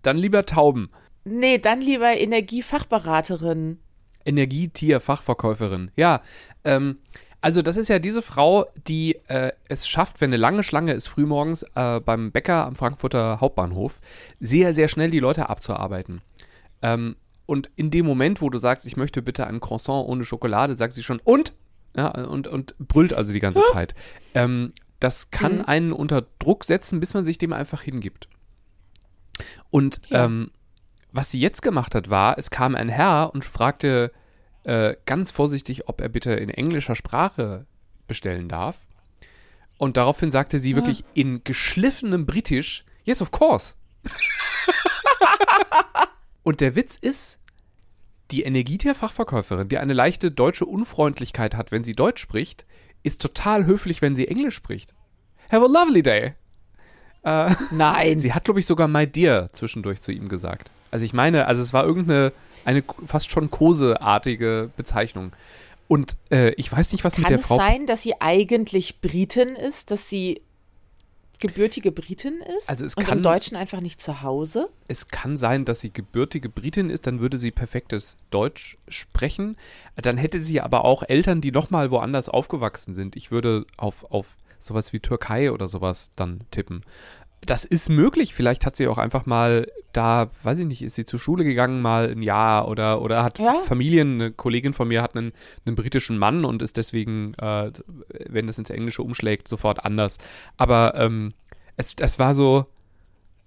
Dann 0.03 0.17
lieber 0.17 0.45
Tauben. 0.47 0.91
nee, 1.25 1.59
dann 1.59 1.81
lieber 1.81 2.17
Energiefachberaterin. 2.17 3.79
Energietierfachverkäuferin. 4.25 5.91
Ja, 5.97 6.23
ähm, 6.65 6.99
also 7.43 7.61
das 7.61 7.77
ist 7.77 7.89
ja 7.89 7.99
diese 7.99 8.23
Frau, 8.23 8.67
die 8.89 9.17
äh, 9.29 9.53
es 9.69 9.87
schafft, 9.87 10.21
wenn 10.21 10.31
eine 10.31 10.39
lange 10.39 10.63
Schlange 10.65 10.93
ist 10.95 11.09
frühmorgens 11.09 11.65
äh, 11.75 12.01
beim 12.01 12.33
Bäcker 12.33 12.65
am 12.65 12.75
Frankfurter 12.77 13.41
Hauptbahnhof, 13.41 14.01
sehr, 14.41 14.73
sehr 14.75 14.89
schnell 14.89 15.11
die 15.11 15.19
Leute 15.21 15.51
abzuarbeiten. 15.51 16.23
Ähm, 16.81 17.17
und 17.45 17.69
in 17.77 17.91
dem 17.91 18.07
Moment, 18.07 18.41
wo 18.41 18.49
du 18.49 18.57
sagst, 18.59 18.87
ich 18.87 18.97
möchte 18.97 19.21
bitte 19.21 19.47
ein 19.47 19.61
Croissant 19.61 20.09
ohne 20.09 20.25
Schokolade, 20.25 20.77
sagt 20.77 20.95
sie 20.95 21.03
schon 21.03 21.21
und 21.25 21.53
ja, 21.95 22.09
und, 22.09 22.49
und 22.49 22.75
brüllt 22.79 23.13
also 23.13 23.33
die 23.35 23.41
ganze 23.41 23.61
Zeit. 23.73 23.95
Ähm, 24.35 24.73
das 25.01 25.31
kann 25.31 25.57
Mhm. 25.59 25.65
einen 25.67 25.93
unter 25.93 26.25
Druck 26.39 26.65
setzen, 26.65 27.01
bis 27.01 27.13
man 27.13 27.25
sich 27.25 27.37
dem 27.37 27.53
einfach 27.53 27.83
hingibt. 27.83 28.29
Und 29.71 30.01
Ja. 30.09 30.25
ähm, 30.25 30.51
was 31.13 31.31
sie 31.31 31.41
jetzt 31.41 31.61
gemacht 31.61 31.95
hat, 31.95 32.09
war, 32.09 32.39
es 32.39 32.51
kam 32.51 32.75
ein 32.75 32.89
Herr 32.89 33.31
und 33.35 33.45
fragte 33.45 34.13
äh, 34.65 34.97
ganz 35.07 35.31
vorsichtig, 35.31 35.89
ob 35.89 36.01
er 36.01 36.09
bitte 36.09 36.33
in 36.33 36.51
englischer 36.51 36.97
Sprache 36.97 37.67
bestellen 38.07 38.49
darf. 38.49 38.77
Und 39.79 39.97
daraufhin 39.97 40.31
sagte 40.31 40.59
sie 40.59 40.77
wirklich 40.77 41.05
in 41.15 41.43
geschliffenem 41.45 42.27
Britisch, 42.27 42.85
yes, 43.05 43.21
of 43.21 43.33
course. 43.33 43.75
und 46.43 46.61
der 46.61 46.77
Witz 46.77 46.97
ist, 46.97 47.39
die 48.31 48.45
Energietierfachverkäuferin, 48.45 49.69
die 49.69 49.79
eine 49.79 49.93
leichte 49.93 50.31
deutsche 50.31 50.67
Unfreundlichkeit 50.67 51.55
hat, 51.55 51.73
wenn 51.73 51.85
sie 51.85 51.95
Deutsch 51.95 52.23
spricht, 52.23 52.67
ist 53.03 53.21
total 53.21 53.67
höflich, 53.67 54.03
wenn 54.03 54.17
sie 54.17 54.29
Englisch 54.29 54.55
spricht. 54.55 54.95
Have 55.51 55.65
a 55.65 55.69
lovely 55.69 56.03
day. 56.03 56.35
Äh, 57.25 57.55
Nein. 57.71 58.19
Sie 58.21 58.33
hat, 58.33 58.45
glaube 58.45 58.61
ich, 58.61 58.67
sogar 58.67 58.89
My 58.89 59.07
Dear 59.07 59.53
zwischendurch 59.53 60.01
zu 60.01 60.13
ihm 60.13 60.29
gesagt. 60.29 60.71
Also 60.93 61.05
ich 61.05 61.13
meine, 61.13 61.47
also 61.49 61.61
es 61.61 61.73
war 61.73 61.85
irgendeine 61.85 62.33
eine 62.65 62.85
fast 63.07 63.33
schon 63.33 63.51
koseartige 63.51 64.71
Bezeichnung. 64.77 65.33
Und 65.89 66.17
äh, 66.31 66.51
ich 66.53 66.71
weiß 66.71 66.93
nicht, 66.93 67.03
was 67.03 67.17
mit 67.19 67.27
Kann 67.27 67.33
der 67.35 67.41
es 67.41 67.47
Frau. 67.47 67.57
sein, 67.57 67.87
dass 67.87 68.03
sie 68.03 68.15
eigentlich 68.21 69.01
Britin 69.01 69.57
ist, 69.57 69.91
dass 69.91 70.09
sie 70.09 70.41
gebürtige 71.41 71.91
Britin 71.91 72.35
ist 72.57 72.69
Also 72.69 72.85
es 72.85 72.95
und 72.95 73.05
kann- 73.05 73.19
im 73.19 73.25
Deutschen 73.25 73.57
einfach 73.57 73.81
nicht 73.81 74.01
zu 74.01 74.23
Hause? 74.23 74.69
Es 74.87 75.09
kann 75.09 75.37
sein, 75.37 75.65
dass 75.65 75.81
sie 75.81 75.93
gebürtige 75.93 76.49
Britin 76.49 76.89
ist, 76.89 77.07
dann 77.09 77.19
würde 77.21 77.37
sie 77.37 77.51
perfektes 77.51 78.17
Deutsch 78.31 78.79
sprechen. 78.87 79.57
Dann 79.97 80.17
hätte 80.19 80.41
sie 80.41 80.61
aber 80.61 80.85
auch 80.85 81.03
Eltern, 81.03 81.41
die 81.41 81.51
nochmal 81.51 81.91
woanders 81.91 82.29
aufgewachsen 82.29 82.95
sind. 82.95 83.17
Ich 83.17 83.33
würde 83.33 83.67
auf, 83.77 84.05
auf 84.13 84.37
sowas 84.61 84.93
wie 84.93 85.01
Türkei 85.01 85.51
oder 85.51 85.67
sowas 85.67 86.13
dann 86.15 86.45
tippen. 86.53 86.85
Das 87.45 87.65
ist 87.65 87.89
möglich. 87.89 88.35
Vielleicht 88.35 88.65
hat 88.65 88.77
sie 88.77 88.87
auch 88.87 88.99
einfach 88.99 89.27
mal 89.27 89.67
da, 89.93 90.31
weiß 90.45 90.61
ich 90.61 90.67
nicht, 90.67 90.81
ist 90.83 90.95
sie 90.95 91.05
zur 91.05 91.19
Schule 91.19 91.45
gegangen 91.45 91.83
mal 91.83 92.11
ein 92.11 92.23
Jahr 92.23 92.69
oder, 92.69 93.03
oder 93.03 93.25
hat 93.25 93.39
Ja. 93.41 93.55
Familien, 93.67 94.15
eine 94.21 94.31
Kollegin 94.33 94.73
von 94.75 94.89
mir 94.89 95.03
hat 95.03 95.17
einen, 95.17 95.33
einen 95.67 95.75
britischen 95.75 96.19
Mann 96.19 96.45
und 96.45 96.63
ist 96.63 96.77
deswegen, 96.77 97.35
äh, 97.35 97.73
wenn 98.29 98.47
das 98.47 98.59
ins 98.59 98.71
Englische 98.71 99.03
umschlägt, 99.03 99.49
sofort 99.49 99.85
anders. 99.85 100.19
Aber 100.57 100.95
ähm, 100.97 101.35
es, 101.77 101.95
es 101.99 102.19
war 102.19 102.35
so, 102.37 102.67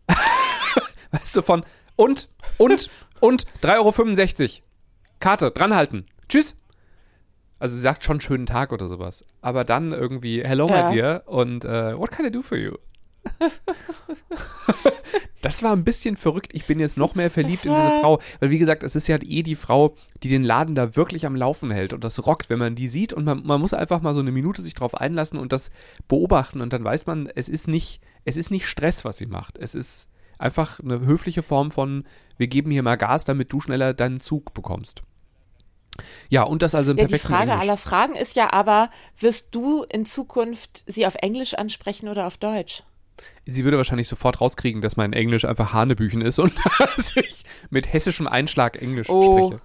weißt 1.12 1.36
du, 1.38 1.42
von 1.42 1.64
und, 1.96 2.28
und, 2.58 2.90
und 3.22 3.46
3,65 3.64 4.42
Euro. 4.42 4.64
Karte, 5.20 5.52
dranhalten. 5.52 6.06
Tschüss. 6.28 6.56
Also 7.58 7.75
sie 7.75 7.82
sagt 7.82 8.04
schon 8.04 8.20
schönen 8.20 8.46
Tag 8.46 8.74
oder 8.74 8.90
sowas. 8.90 9.24
Aber 9.42 9.64
dann 9.64 9.94
irgendwie, 9.94 10.44
hello 10.44 10.68
Ja. 10.68 10.90
my 10.90 10.94
dear 10.94 11.24
und 11.25 11.64
äh, 11.64 11.98
what 11.98 12.12
can 12.12 12.25
I 12.25 12.32
do 12.32 12.42
for 12.42 12.58
you? 12.58 12.74
das 15.41 15.63
war 15.63 15.74
ein 15.74 15.84
bisschen 15.84 16.17
verrückt. 16.17 16.51
Ich 16.53 16.65
bin 16.65 16.79
jetzt 16.79 16.98
noch 16.98 17.15
mehr 17.15 17.29
verliebt 17.29 17.65
in 17.65 17.72
diese 17.72 18.00
Frau. 18.01 18.20
Weil 18.39 18.50
wie 18.50 18.58
gesagt, 18.58 18.84
es 18.84 18.96
ist 18.96 19.08
ja 19.08 19.17
eh 19.22 19.44
die 19.44 19.55
Frau, 19.55 19.96
die 20.24 20.29
den 20.29 20.44
Laden 20.44 20.75
da 20.75 20.96
wirklich 20.96 21.25
am 21.25 21.36
Laufen 21.36 21.72
hält. 21.72 21.94
Und 21.94 22.03
das 22.03 22.25
rockt, 22.25 22.50
wenn 22.50 22.60
man 22.60 22.75
die 22.75 22.88
sieht. 22.88 23.13
Und 23.13 23.25
man, 23.25 23.46
man 23.46 23.62
muss 23.62 23.74
einfach 23.74 24.01
mal 24.01 24.13
so 24.13 24.22
eine 24.22 24.32
Minute 24.32 24.62
sich 24.62 24.74
drauf 24.74 24.96
einlassen 24.96 25.39
und 25.39 25.53
das 25.53 25.72
beobachten. 26.08 26.62
Und 26.62 26.74
dann 26.74 26.84
weiß 26.84 27.05
man, 27.05 27.29
es 27.34 27.50
ist 27.50 27.67
nicht, 27.67 28.01
es 28.24 28.38
ist 28.38 28.51
nicht 28.51 28.67
Stress, 28.67 29.05
was 29.05 29.17
sie 29.17 29.27
macht. 29.27 29.58
Es 29.58 29.75
ist 29.75 30.08
einfach 30.38 30.79
eine 30.79 31.00
höfliche 31.00 31.44
Form 31.44 31.72
von, 31.72 32.05
wir 32.38 32.48
geben 32.48 32.72
hier 32.72 32.84
mal 32.84 32.96
Gas, 32.96 33.25
damit 33.25 33.53
du 33.53 33.62
schneller 33.62 33.94
deinen 33.94 34.20
Zug 34.20 34.53
bekommst. 34.53 35.03
Ja, 36.29 36.44
und 36.44 36.62
das 36.62 36.75
also 36.75 36.91
im 36.91 36.98
Ja, 36.98 37.05
die 37.05 37.17
Frage 37.17 37.51
Englisch. 37.51 37.62
aller 37.62 37.77
Fragen 37.77 38.15
ist 38.15 38.36
ja 38.36 38.51
aber, 38.51 38.89
wirst 39.17 39.55
du 39.55 39.84
in 39.84 40.05
Zukunft 40.05 40.84
sie 40.88 41.05
auf 41.05 41.15
Englisch 41.15 41.53
ansprechen 41.53 42.10
oder 42.10 42.27
auf 42.27 42.38
Deutsch? 42.38 42.84
Sie 43.46 43.64
würde 43.64 43.78
wahrscheinlich 43.78 44.08
sofort 44.08 44.42
rauskriegen, 44.42 44.82
dass 44.82 44.98
mein 44.98 45.14
Englisch 45.14 45.46
einfach 45.46 45.74
Hanebüchen 45.74 46.22
ist 46.22 46.40
und 46.40 46.54
dass 46.80 47.16
ich 47.16 47.44
mit 47.70 47.92
hessischem 47.92 48.28
Einschlag 48.28 48.82
Englisch 48.82 49.10
Oh. 49.10 49.48
spreche. 49.48 49.62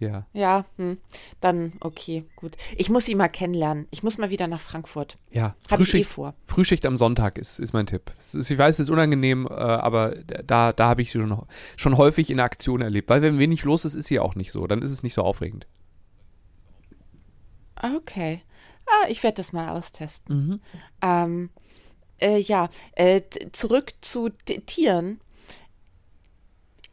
Ja, 0.00 0.26
Ja, 0.32 0.64
hm. 0.76 0.98
dann 1.40 1.72
okay, 1.80 2.24
gut. 2.36 2.56
Ich 2.76 2.90
muss 2.90 3.04
sie 3.04 3.14
mal 3.14 3.28
kennenlernen. 3.28 3.86
Ich 3.92 4.02
muss 4.02 4.18
mal 4.18 4.28
wieder 4.28 4.48
nach 4.48 4.60
Frankfurt. 4.60 5.16
ja. 5.30 5.54
Hab 5.70 5.78
ich 5.80 5.88
eh 5.88 5.92
Frühschicht, 5.92 6.10
vor. 6.10 6.34
Frühschicht 6.46 6.84
am 6.84 6.96
Sonntag 6.96 7.38
ist, 7.38 7.60
ist 7.60 7.72
mein 7.72 7.86
Tipp. 7.86 8.12
Ist, 8.18 8.34
ich 8.50 8.58
weiß, 8.58 8.74
es 8.74 8.80
ist 8.86 8.90
unangenehm, 8.90 9.46
äh, 9.46 9.52
aber 9.54 10.16
da, 10.16 10.72
da 10.72 10.88
habe 10.88 11.00
ich 11.00 11.12
sie 11.12 11.20
schon, 11.20 11.46
schon 11.76 11.96
häufig 11.96 12.28
in 12.30 12.40
Aktion 12.40 12.80
erlebt. 12.82 13.08
Weil 13.08 13.22
wenn 13.22 13.38
wenig 13.38 13.62
los 13.62 13.84
ist, 13.84 13.94
ist 13.94 14.06
sie 14.08 14.18
auch 14.18 14.34
nicht 14.34 14.50
so. 14.50 14.66
Dann 14.66 14.82
ist 14.82 14.90
es 14.90 15.02
nicht 15.04 15.14
so 15.14 15.22
aufregend. 15.22 15.66
Okay. 17.80 18.42
Ah, 18.86 19.08
ich 19.08 19.22
werde 19.22 19.36
das 19.36 19.52
mal 19.52 19.68
austesten. 19.70 20.60
Ähm, 21.00 21.50
äh, 22.20 22.38
ja, 22.38 22.68
äh, 22.92 23.22
zurück 23.52 23.92
zu 24.00 24.30
Tieren. 24.66 25.20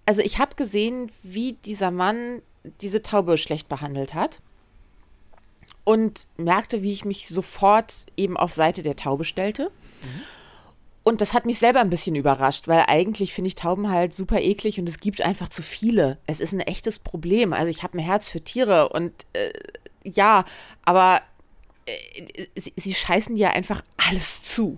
Also 0.06 0.22
ich 0.22 0.40
habe 0.40 0.56
gesehen, 0.56 1.12
wie 1.24 1.54
dieser 1.54 1.92
Mann 1.92 2.42
diese 2.82 3.01
Taube 3.01 3.38
schlecht 3.38 3.70
behandelt 3.70 4.13
hat 4.13 4.42
und 5.84 6.28
merkte, 6.38 6.82
wie 6.82 6.92
ich 6.92 7.06
mich 7.06 7.28
sofort 7.28 8.06
eben 8.18 8.38
auf 8.38 8.54
Seite 8.54 8.84
der 8.84 8.96
Taube 8.96 9.25
stellte. 9.25 9.72
Und 11.04 11.22
das 11.22 11.34
hat 11.34 11.46
mich 11.46 11.58
selber 11.58 11.80
ein 11.80 11.90
bisschen 11.90 12.16
überrascht, 12.16 12.68
weil 12.68 12.84
eigentlich 12.88 13.34
finde 13.34 13.48
ich 13.48 13.56
Tauben 13.56 13.90
halt 13.90 14.13
super 14.13 14.40
eklig 14.40 14.80
und 14.80 14.88
es 14.88 15.00
gibt 15.00 15.22
einfach 15.22 15.50
zu 15.50 15.63
viele. 15.63 16.20
Es 16.28 16.40
ist 16.40 16.54
ein 16.54 16.60
echtes 16.60 17.00
Problem. 17.00 17.54
Also 17.54 17.70
ich 17.70 17.82
habe 17.82 17.98
ein 17.98 18.04
Herz 18.04 18.30
für 18.30 18.42
Tiere 18.42 18.90
und 18.90 19.12
äh, 19.34 19.51
ja, 20.04 20.46
aber 20.86 21.22
sie, 22.55 22.74
sie 22.75 22.93
scheißen 22.93 23.36
ja 23.36 23.50
einfach 23.50 23.83
alles 23.98 24.43
zu. 24.43 24.77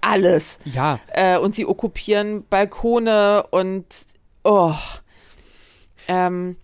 Alles. 0.00 0.58
Ja, 0.64 1.00
Äh, 1.08 1.38
und 1.38 1.54
sie 1.54 1.66
okkupieren 1.66 2.46
Balkone 2.48 3.46
und 3.50 3.86
oh. 4.44 4.74
Ähm, 6.08 6.56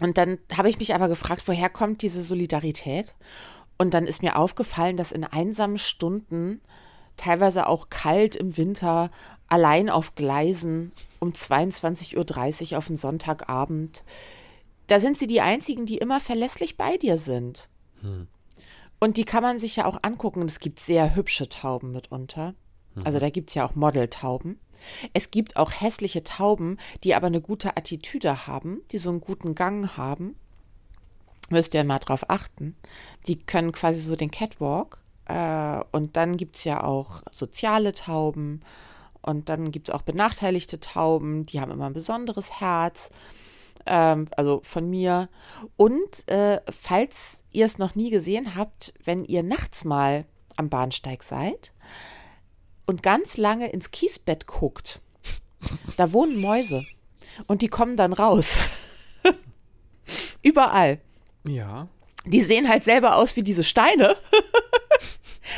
und 0.00 0.18
dann 0.18 0.38
habe 0.56 0.68
ich 0.68 0.78
mich 0.78 0.94
aber 0.94 1.08
gefragt, 1.08 1.42
woher 1.46 1.68
kommt 1.68 2.02
diese 2.02 2.22
Solidarität? 2.22 3.14
Und 3.78 3.94
dann 3.94 4.06
ist 4.06 4.22
mir 4.22 4.36
aufgefallen, 4.36 4.96
dass 4.96 5.12
in 5.12 5.24
einsamen 5.24 5.78
Stunden, 5.78 6.60
teilweise 7.16 7.66
auch 7.66 7.88
kalt 7.90 8.36
im 8.36 8.56
Winter, 8.56 9.10
allein 9.48 9.90
auf 9.90 10.14
Gleisen 10.14 10.92
um 11.20 11.30
22.30 11.30 12.72
Uhr 12.72 12.78
auf 12.78 12.88
einen 12.88 12.96
Sonntagabend, 12.96 14.02
da 14.86 14.98
sind 14.98 15.18
sie 15.18 15.26
die 15.26 15.40
einzigen, 15.40 15.86
die 15.86 15.98
immer 15.98 16.20
verlässlich 16.20 16.76
bei 16.76 16.96
dir 16.96 17.16
sind. 17.18 17.68
Und 19.02 19.16
die 19.16 19.24
kann 19.24 19.42
man 19.42 19.58
sich 19.58 19.74
ja 19.74 19.86
auch 19.86 19.98
angucken. 20.02 20.42
Es 20.42 20.60
gibt 20.60 20.78
sehr 20.78 21.16
hübsche 21.16 21.48
Tauben 21.48 21.90
mitunter. 21.90 22.54
Also 23.02 23.18
da 23.18 23.30
gibt 23.30 23.48
es 23.48 23.56
ja 23.56 23.66
auch 23.66 23.74
Modeltauben. 23.74 24.60
Es 25.12 25.32
gibt 25.32 25.56
auch 25.56 25.72
hässliche 25.72 26.22
Tauben, 26.22 26.78
die 27.02 27.16
aber 27.16 27.26
eine 27.26 27.40
gute 27.40 27.76
Attitüde 27.76 28.46
haben, 28.46 28.80
die 28.92 28.98
so 28.98 29.10
einen 29.10 29.20
guten 29.20 29.56
Gang 29.56 29.96
haben. 29.96 30.36
Müsst 31.50 31.74
ihr 31.74 31.82
mal 31.82 31.98
drauf 31.98 32.30
achten. 32.30 32.76
Die 33.26 33.40
können 33.40 33.72
quasi 33.72 33.98
so 33.98 34.14
den 34.14 34.30
Catwalk. 34.30 34.98
Äh, 35.24 35.80
und 35.90 36.16
dann 36.16 36.36
gibt 36.36 36.58
es 36.58 36.62
ja 36.62 36.84
auch 36.84 37.22
soziale 37.32 37.94
Tauben. 37.94 38.60
Und 39.20 39.48
dann 39.48 39.72
gibt 39.72 39.88
es 39.88 39.94
auch 39.96 40.02
benachteiligte 40.02 40.78
Tauben, 40.78 41.44
die 41.44 41.60
haben 41.60 41.72
immer 41.72 41.86
ein 41.86 41.92
besonderes 41.92 42.60
Herz 42.60 43.10
ähm, 43.86 44.28
also 44.36 44.60
von 44.62 44.88
mir. 44.88 45.28
Und 45.76 46.28
äh, 46.28 46.60
falls 46.70 47.42
ihr 47.52 47.66
es 47.66 47.78
noch 47.78 47.94
nie 47.94 48.10
gesehen 48.10 48.54
habt, 48.54 48.94
wenn 49.04 49.24
ihr 49.24 49.42
nachts 49.42 49.84
mal 49.84 50.24
am 50.56 50.68
Bahnsteig 50.68 51.22
seid 51.22 51.72
und 52.86 53.02
ganz 53.02 53.36
lange 53.36 53.70
ins 53.70 53.90
Kiesbett 53.90 54.46
guckt, 54.46 55.00
da 55.96 56.12
wohnen 56.12 56.40
Mäuse 56.40 56.84
und 57.46 57.62
die 57.62 57.68
kommen 57.68 57.96
dann 57.96 58.12
raus. 58.12 58.58
Überall. 60.42 60.98
ja. 61.46 61.88
Die 62.24 62.42
sehen 62.42 62.68
halt 62.68 62.84
selber 62.84 63.16
aus 63.16 63.34
wie 63.34 63.42
diese 63.42 63.64
Steine. 63.64 64.16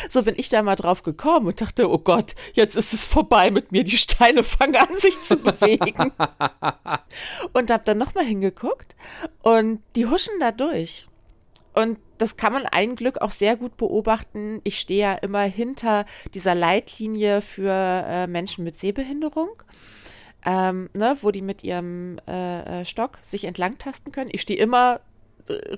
So 0.09 0.23
bin 0.23 0.35
ich 0.37 0.49
da 0.49 0.63
mal 0.63 0.77
drauf 0.77 1.03
gekommen 1.03 1.47
und 1.47 1.61
dachte, 1.61 1.91
oh 1.91 1.99
Gott, 1.99 2.35
jetzt 2.55 2.77
ist 2.77 2.93
es 2.93 3.05
vorbei 3.05 3.51
mit 3.51 3.73
mir. 3.73 3.85
Die 3.85 3.97
Steine 3.97 4.43
fangen 4.43 4.77
an, 4.77 4.99
sich 4.99 5.21
zu 5.23 5.37
bewegen. 5.37 6.13
und 7.53 7.71
hab 7.71 7.85
dann 7.85 7.99
nochmal 7.99 8.25
hingeguckt 8.25 8.97
und 9.43 9.81
die 9.97 10.07
huschen 10.07 10.35
da 10.41 10.53
durch. 10.53 11.07
Und 11.75 11.99
das 12.19 12.37
kann 12.37 12.53
man 12.53 12.67
ein 12.67 12.95
Glück 12.95 13.21
auch 13.21 13.33
sehr 13.33 13.57
gut 13.57 13.77
beobachten. 13.77 14.61
Ich 14.63 14.79
stehe 14.79 15.01
ja 15.01 15.15
immer 15.15 15.43
hinter 15.43 16.07
dieser 16.33 16.55
Leitlinie 16.55 17.43
für 17.43 17.73
äh, 17.73 18.27
Menschen 18.29 18.63
mit 18.63 18.79
Sehbehinderung, 18.79 19.51
ähm, 20.47 20.89
ne, 20.95 21.17
wo 21.21 21.33
die 21.33 21.43
mit 21.43 21.65
ihrem 21.65 22.19
äh, 22.29 22.83
äh, 22.83 22.85
Stock 22.85 23.19
sich 23.23 23.45
entlangtasten 23.45 24.13
können. 24.13 24.31
Ich 24.33 24.43
stehe 24.43 24.61
immer 24.61 25.01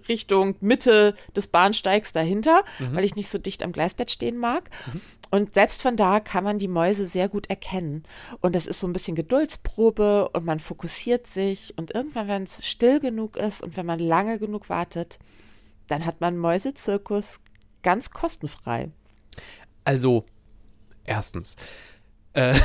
Richtung 0.09 0.57
Mitte 0.61 1.15
des 1.35 1.47
Bahnsteigs 1.49 2.13
dahinter, 2.13 2.63
weil 2.93 3.05
ich 3.05 3.17
nicht 3.17 3.29
so 3.29 3.39
dicht 3.39 3.63
am 3.63 3.73
Gleisbett 3.73 4.11
stehen 4.11 4.39
mag. 4.39 4.71
Und 5.31 5.55
selbst 5.55 5.83
von 5.83 5.97
da 5.97 6.21
kann 6.21 6.45
man 6.45 6.59
die 6.59 6.69
Mäuse 6.69 7.05
sehr 7.05 7.29
gut 7.29 7.51
erkennen. 7.51 8.05
Und 8.41 8.55
das 8.55 8.67
ist 8.67 8.79
so 8.79 8.87
ein 8.87 8.93
bisschen 8.93 9.17
Geduldsprobe 9.17 10.29
und 10.29 10.45
man 10.45 10.61
fokussiert 10.61 11.27
sich. 11.27 11.77
Und 11.77 11.95
irgendwann, 11.95 12.29
wenn 12.29 12.45
es 12.45 12.65
still 12.67 13.01
genug 13.01 13.37
ist 13.37 13.63
und 13.63 13.77
wenn 13.77 13.87
man 13.87 13.99
lange 13.99 14.39
genug 14.39 14.69
wartet, 14.69 15.19
dann 15.89 16.07
hat 16.07 16.21
man 16.21 16.37
Mäusezirkus 16.37 17.41
ganz 17.83 18.11
kostenfrei. 18.11 18.91
Also, 19.85 20.25
erstens. 21.05 21.57
Äh, 22.33 22.59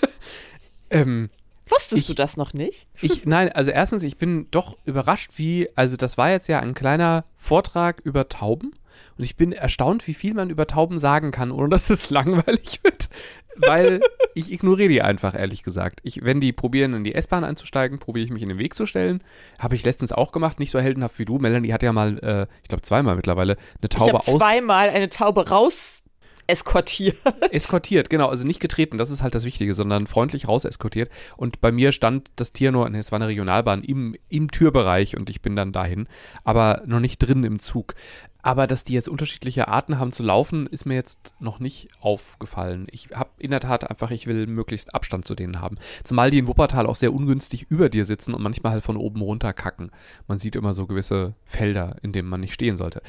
ähm, 0.90 1.28
Wusstest 1.68 2.02
Ich- 2.02 2.06
du 2.06 2.14
das 2.14 2.36
noch 2.36 2.52
nicht? 2.54 2.86
Ich, 3.00 3.24
nein, 3.24 3.50
also 3.52 3.70
erstens, 3.70 4.02
ich 4.02 4.16
bin 4.16 4.48
doch 4.50 4.76
überrascht, 4.84 5.32
wie, 5.36 5.68
also 5.76 5.96
das 5.96 6.18
war 6.18 6.30
jetzt 6.30 6.48
ja 6.48 6.60
ein 6.60 6.74
kleiner 6.74 7.24
Vortrag 7.36 8.00
über 8.04 8.28
Tauben 8.28 8.72
und 9.16 9.24
ich 9.24 9.36
bin 9.36 9.52
erstaunt, 9.52 10.06
wie 10.06 10.14
viel 10.14 10.34
man 10.34 10.50
über 10.50 10.66
Tauben 10.66 10.98
sagen 10.98 11.30
kann, 11.30 11.50
ohne 11.50 11.68
dass 11.70 11.88
es 11.90 12.10
langweilig 12.10 12.80
wird, 12.82 13.08
weil 13.56 14.00
ich 14.34 14.50
ignoriere 14.52 14.88
die 14.88 15.02
einfach, 15.02 15.34
ehrlich 15.34 15.62
gesagt. 15.62 16.00
Ich, 16.02 16.24
wenn 16.24 16.40
die 16.40 16.52
probieren, 16.52 16.94
in 16.94 17.04
die 17.04 17.14
S-Bahn 17.14 17.44
einzusteigen, 17.44 17.98
probiere 17.98 18.24
ich 18.24 18.30
mich 18.32 18.42
in 18.42 18.48
den 18.48 18.58
Weg 18.58 18.74
zu 18.74 18.86
stellen. 18.86 19.22
Habe 19.58 19.74
ich 19.74 19.84
letztens 19.84 20.10
auch 20.12 20.32
gemacht, 20.32 20.58
nicht 20.58 20.70
so 20.70 20.80
heldenhaft 20.80 21.18
wie 21.18 21.26
du. 21.26 21.38
Melanie 21.38 21.72
hat 21.72 21.82
ja 21.82 21.92
mal, 21.92 22.18
äh, 22.18 22.46
ich 22.62 22.68
glaube 22.68 22.82
zweimal 22.82 23.14
mittlerweile, 23.16 23.52
eine 23.56 23.60
Ich 23.82 23.88
Taube 23.90 24.08
habe 24.08 24.18
aus 24.20 24.26
zweimal 24.26 24.88
eine 24.88 25.10
Taube 25.10 25.48
raus 25.48 26.02
eskortiert. 26.46 27.16
eskortiert, 27.50 28.10
genau, 28.10 28.28
also 28.28 28.46
nicht 28.46 28.60
getreten, 28.60 28.98
das 28.98 29.10
ist 29.10 29.22
halt 29.22 29.34
das 29.34 29.44
Wichtige, 29.44 29.74
sondern 29.74 30.06
freundlich 30.06 30.48
raus 30.48 30.64
eskortiert. 30.64 31.10
Und 31.36 31.60
bei 31.60 31.72
mir 31.72 31.92
stand 31.92 32.30
das 32.36 32.52
Tier 32.52 32.72
nur, 32.72 32.92
es 32.94 33.12
war 33.12 33.18
eine 33.18 33.28
Regionalbahn, 33.28 33.82
im, 33.82 34.16
im 34.28 34.50
Türbereich 34.50 35.16
und 35.16 35.30
ich 35.30 35.42
bin 35.42 35.56
dann 35.56 35.72
dahin, 35.72 36.08
aber 36.44 36.82
noch 36.86 37.00
nicht 37.00 37.18
drin 37.18 37.44
im 37.44 37.58
Zug. 37.58 37.94
Aber 38.42 38.66
dass 38.66 38.82
die 38.82 38.92
jetzt 38.92 39.08
unterschiedliche 39.08 39.68
Arten 39.68 40.00
haben 40.00 40.10
zu 40.10 40.24
laufen, 40.24 40.66
ist 40.66 40.84
mir 40.84 40.94
jetzt 40.94 41.32
noch 41.38 41.60
nicht 41.60 41.88
aufgefallen. 42.00 42.88
Ich 42.90 43.10
habe 43.14 43.30
in 43.38 43.52
der 43.52 43.60
Tat 43.60 43.88
einfach, 43.88 44.10
ich 44.10 44.26
will 44.26 44.48
möglichst 44.48 44.94
Abstand 44.94 45.24
zu 45.24 45.36
denen 45.36 45.60
haben. 45.60 45.78
Zumal 46.02 46.32
die 46.32 46.38
in 46.38 46.48
Wuppertal 46.48 46.86
auch 46.86 46.96
sehr 46.96 47.14
ungünstig 47.14 47.66
über 47.70 47.88
dir 47.88 48.04
sitzen 48.04 48.34
und 48.34 48.42
manchmal 48.42 48.72
halt 48.72 48.82
von 48.82 48.96
oben 48.96 49.20
runter 49.20 49.52
kacken. 49.52 49.92
Man 50.26 50.38
sieht 50.38 50.56
immer 50.56 50.74
so 50.74 50.86
gewisse 50.86 51.34
Felder, 51.44 51.96
in 52.02 52.12
denen 52.12 52.28
man 52.28 52.40
nicht 52.40 52.52
stehen 52.52 52.76
sollte. 52.76 53.00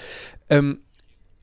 Ähm, 0.51 0.81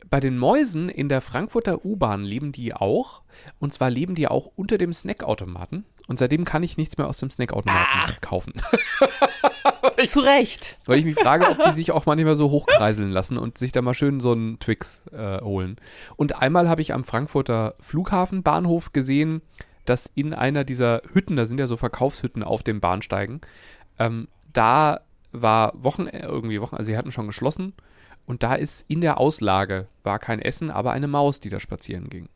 bei 0.09 0.21
den 0.21 0.38
Mäusen 0.38 0.88
in 0.88 1.09
der 1.09 1.21
Frankfurter 1.21 1.85
U-Bahn 1.85 2.25
leben 2.25 2.52
die 2.52 2.75
auch. 2.75 3.23
Und 3.59 3.73
zwar 3.75 3.90
leben 3.90 4.14
die 4.14 4.28
auch 4.28 4.50
unter 4.57 4.78
dem 4.78 4.92
Snackautomaten. 4.92 5.85
Und 6.09 6.19
seitdem 6.19 6.45
kann 6.45 6.62
ich 6.62 6.76
nichts 6.76 6.99
mehr 6.99 7.09
aus 7.09 7.19
dem 7.19 7.30
Snackautomaten 7.30 8.21
kaufen. 8.21 8.54
Zu 10.04 10.21
Recht. 10.21 10.78
Weil 10.87 10.99
ich 10.99 11.04
mich 11.04 11.14
frage, 11.14 11.49
ob 11.49 11.62
die 11.64 11.73
sich 11.73 11.92
auch 11.92 12.07
manchmal 12.07 12.37
so 12.37 12.50
hochkreiseln 12.50 13.11
lassen 13.11 13.37
und 13.37 13.59
sich 13.59 13.71
da 13.71 13.83
mal 13.83 13.95
schön 13.95 14.19
so 14.21 14.33
einen 14.33 14.59
Twix 14.59 15.02
äh, 15.12 15.40
holen. 15.40 15.76
Und 16.16 16.40
einmal 16.40 16.69
habe 16.69 16.80
ich 16.80 16.92
am 16.95 17.04
Frankfurter 17.04 17.75
Flughafenbahnhof 17.80 18.92
gesehen, 18.92 19.42
dass 19.85 20.11
in 20.14 20.35
einer 20.35 20.64
dieser 20.64 21.02
Hütten, 21.12 21.37
da 21.37 21.45
sind 21.45 21.59
ja 21.59 21.66
so 21.66 21.76
Verkaufshütten 21.76 22.42
auf 22.42 22.62
dem 22.62 22.80
Bahnsteigen, 22.80 23.40
ähm, 23.99 24.28
da 24.52 25.00
war 25.33 25.73
Wochen, 25.76 26.07
irgendwie 26.07 26.61
Wochen, 26.61 26.76
also 26.76 26.87
sie 26.87 26.97
hatten 26.97 27.12
schon 27.12 27.26
geschlossen 27.26 27.75
und 28.30 28.42
da 28.44 28.54
ist 28.54 28.84
in 28.88 29.00
der 29.00 29.18
Auslage, 29.18 29.88
war 30.04 30.18
kein 30.20 30.40
Essen, 30.40 30.70
aber 30.70 30.92
eine 30.92 31.08
Maus, 31.08 31.40
die 31.40 31.49
da 31.49 31.58
spazieren 31.58 32.08
ging. 32.08 32.28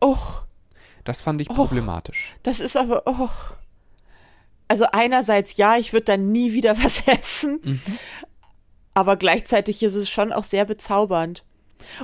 Och, 0.00 0.44
Das 1.02 1.20
fand 1.20 1.40
ich 1.40 1.50
Och. 1.50 1.56
problematisch. 1.56 2.34
das 2.44 2.60
ist 2.60 2.76
aber, 2.76 3.06
och. 3.06 3.56
Also 4.68 4.86
einerseits, 4.92 5.56
ja, 5.56 5.76
ich 5.76 5.92
würde 5.92 6.04
dann 6.06 6.30
nie 6.32 6.52
wieder 6.52 6.76
was 6.82 7.06
essen, 7.08 7.60
aber 8.94 9.16
gleichzeitig 9.16 9.82
ist 9.82 9.96
es 9.96 10.08
schon 10.08 10.32
auch 10.32 10.44
sehr 10.44 10.64
bezaubernd. 10.64 11.44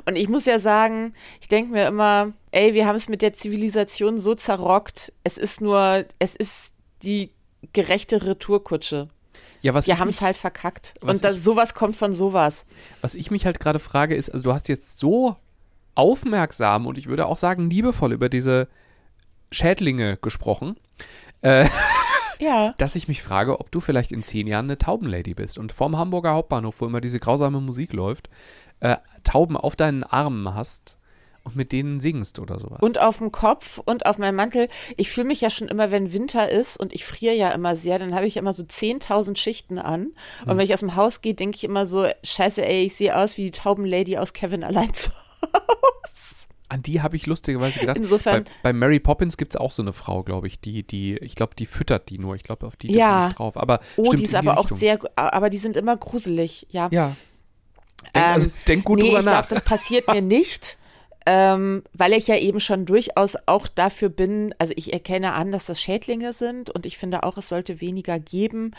Und 0.04 0.16
ich 0.16 0.28
muss 0.28 0.44
ja 0.46 0.58
sagen, 0.58 1.14
ich 1.40 1.46
denke 1.48 1.72
mir 1.72 1.86
immer, 1.86 2.32
ey, 2.50 2.74
wir 2.74 2.86
haben 2.86 2.96
es 2.96 3.08
mit 3.08 3.22
der 3.22 3.32
Zivilisation 3.32 4.18
so 4.18 4.34
zerrockt. 4.34 5.12
Es 5.24 5.38
ist 5.38 5.60
nur, 5.60 6.04
es 6.18 6.34
ist 6.36 6.72
die 7.02 7.30
gerechte 7.72 8.26
Retourkutsche. 8.26 9.08
Ja, 9.62 9.74
was 9.74 9.84
Die 9.84 9.94
haben 9.94 10.08
es 10.08 10.20
halt 10.22 10.36
verkackt. 10.36 10.94
Und 11.00 11.22
das, 11.24 11.36
ich- 11.36 11.42
sowas 11.42 11.74
kommt 11.74 11.96
von 11.96 12.12
sowas. 12.14 12.64
Was 13.02 13.14
ich 13.14 13.30
mich 13.30 13.44
halt 13.46 13.60
gerade 13.60 13.78
frage, 13.78 14.14
ist, 14.14 14.30
also 14.30 14.42
du 14.44 14.52
hast 14.52 14.68
jetzt 14.68 14.98
so 14.98 15.36
aufmerksam 15.94 16.86
und 16.86 16.96
ich 16.98 17.06
würde 17.08 17.26
auch 17.26 17.36
sagen 17.36 17.68
liebevoll 17.68 18.12
über 18.12 18.28
diese 18.28 18.68
Schädlinge 19.52 20.16
gesprochen, 20.16 20.76
äh, 21.42 21.68
Ja. 22.38 22.72
dass 22.78 22.94
ich 22.96 23.06
mich 23.08 23.22
frage, 23.22 23.60
ob 23.60 23.70
du 23.70 23.80
vielleicht 23.80 24.12
in 24.12 24.22
zehn 24.22 24.46
Jahren 24.46 24.64
eine 24.66 24.78
Taubenlady 24.78 25.34
bist 25.34 25.58
und 25.58 25.72
vorm 25.72 25.98
Hamburger 25.98 26.32
Hauptbahnhof, 26.32 26.80
wo 26.80 26.86
immer 26.86 27.02
diese 27.02 27.20
grausame 27.20 27.60
Musik 27.60 27.92
läuft, 27.92 28.30
äh, 28.80 28.96
Tauben 29.24 29.58
auf 29.58 29.76
deinen 29.76 30.04
Armen 30.04 30.54
hast 30.54 30.96
und 31.44 31.56
mit 31.56 31.72
denen 31.72 32.00
singst 32.00 32.38
oder 32.38 32.58
sowas. 32.58 32.78
Und 32.82 32.98
auf 33.00 33.18
dem 33.18 33.32
Kopf 33.32 33.80
und 33.84 34.04
auf 34.06 34.18
meinem 34.18 34.36
Mantel. 34.36 34.68
Ich 34.96 35.10
fühle 35.10 35.26
mich 35.26 35.40
ja 35.40 35.48
schon 35.50 35.68
immer, 35.68 35.90
wenn 35.90 36.12
Winter 36.12 36.48
ist 36.50 36.78
und 36.78 36.92
ich 36.92 37.04
friere 37.04 37.34
ja 37.34 37.50
immer 37.50 37.74
sehr, 37.76 37.98
dann 37.98 38.14
habe 38.14 38.26
ich 38.26 38.36
immer 38.36 38.52
so 38.52 38.62
10.000 38.62 39.36
Schichten 39.36 39.78
an. 39.78 40.08
Und 40.46 40.56
wenn 40.58 40.64
ich 40.64 40.74
aus 40.74 40.80
dem 40.80 40.96
Haus 40.96 41.20
gehe, 41.22 41.34
denke 41.34 41.56
ich 41.56 41.64
immer 41.64 41.86
so, 41.86 42.06
scheiße, 42.22 42.64
ey, 42.64 42.84
ich 42.84 42.94
sehe 42.96 43.16
aus 43.16 43.36
wie 43.38 43.44
die 43.44 43.50
Taubenlady 43.52 44.18
aus 44.18 44.32
Kevin 44.34 44.64
allein 44.64 44.92
zu 44.94 45.10
An 46.68 46.82
die 46.82 47.02
habe 47.02 47.16
ich 47.16 47.26
lustigerweise 47.26 47.80
gedacht. 47.80 47.96
Insofern- 47.96 48.44
Bei, 48.44 48.50
bei 48.62 48.72
Mary 48.72 49.00
Poppins 49.00 49.36
gibt 49.36 49.54
es 49.54 49.60
auch 49.60 49.72
so 49.72 49.82
eine 49.82 49.92
Frau, 49.92 50.22
glaube 50.22 50.46
ich, 50.46 50.60
die, 50.60 50.84
die, 50.84 51.16
ich 51.16 51.34
glaube, 51.34 51.54
die 51.58 51.66
füttert 51.66 52.10
die 52.10 52.18
nur. 52.18 52.36
Ich 52.36 52.44
glaube, 52.44 52.64
auf 52.66 52.76
die 52.76 52.92
Ja. 52.92 53.26
nicht 53.26 53.38
drauf. 53.40 53.56
Aber 53.56 53.80
Oh, 53.96 54.04
stimmt, 54.04 54.20
die 54.20 54.24
ist 54.26 54.34
aber 54.36 54.56
auch 54.56 54.64
Richtung. 54.64 54.78
sehr, 54.78 54.98
aber 55.16 55.50
die 55.50 55.58
sind 55.58 55.76
immer 55.76 55.96
gruselig, 55.96 56.68
ja. 56.70 56.88
Ja. 56.92 57.16
Denk, 58.14 58.24
also, 58.26 58.46
Ähm, 58.46 58.52
denk 58.68 58.84
gut 58.84 58.98
nee, 59.00 59.06
drüber 59.06 59.18
ich 59.18 59.24
nach. 59.24 59.32
glaube, 59.48 59.48
das 59.54 59.64
passiert 59.64 60.06
mir 60.06 60.22
nicht, 60.22 60.78
ähm, 61.32 61.84
weil 61.92 62.12
ich 62.14 62.26
ja 62.26 62.36
eben 62.36 62.58
schon 62.58 62.86
durchaus 62.86 63.36
auch 63.46 63.68
dafür 63.68 64.08
bin, 64.08 64.52
also 64.58 64.74
ich 64.74 64.92
erkenne 64.92 65.32
an, 65.34 65.52
dass 65.52 65.66
das 65.66 65.80
Schädlinge 65.80 66.32
sind 66.32 66.70
und 66.70 66.86
ich 66.86 66.98
finde 66.98 67.22
auch, 67.22 67.38
es 67.38 67.48
sollte 67.48 67.80
weniger 67.80 68.18
geben. 68.18 68.72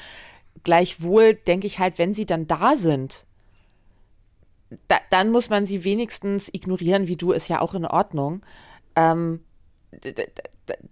Gleichwohl 0.65 1.33
denke 1.33 1.65
ich 1.65 1.79
halt, 1.79 1.97
wenn 1.97 2.13
sie 2.13 2.25
dann 2.25 2.47
da 2.47 2.75
sind, 2.75 3.23
da, 4.89 4.97
dann 5.11 5.31
muss 5.31 5.49
man 5.49 5.65
sie 5.65 5.85
wenigstens 5.85 6.49
ignorieren, 6.51 7.07
wie 7.07 7.15
du, 7.15 7.31
ist 7.31 7.47
ja 7.47 7.61
auch 7.61 7.73
in 7.73 7.85
Ordnung. 7.85 8.41
Ähm, 8.97 9.45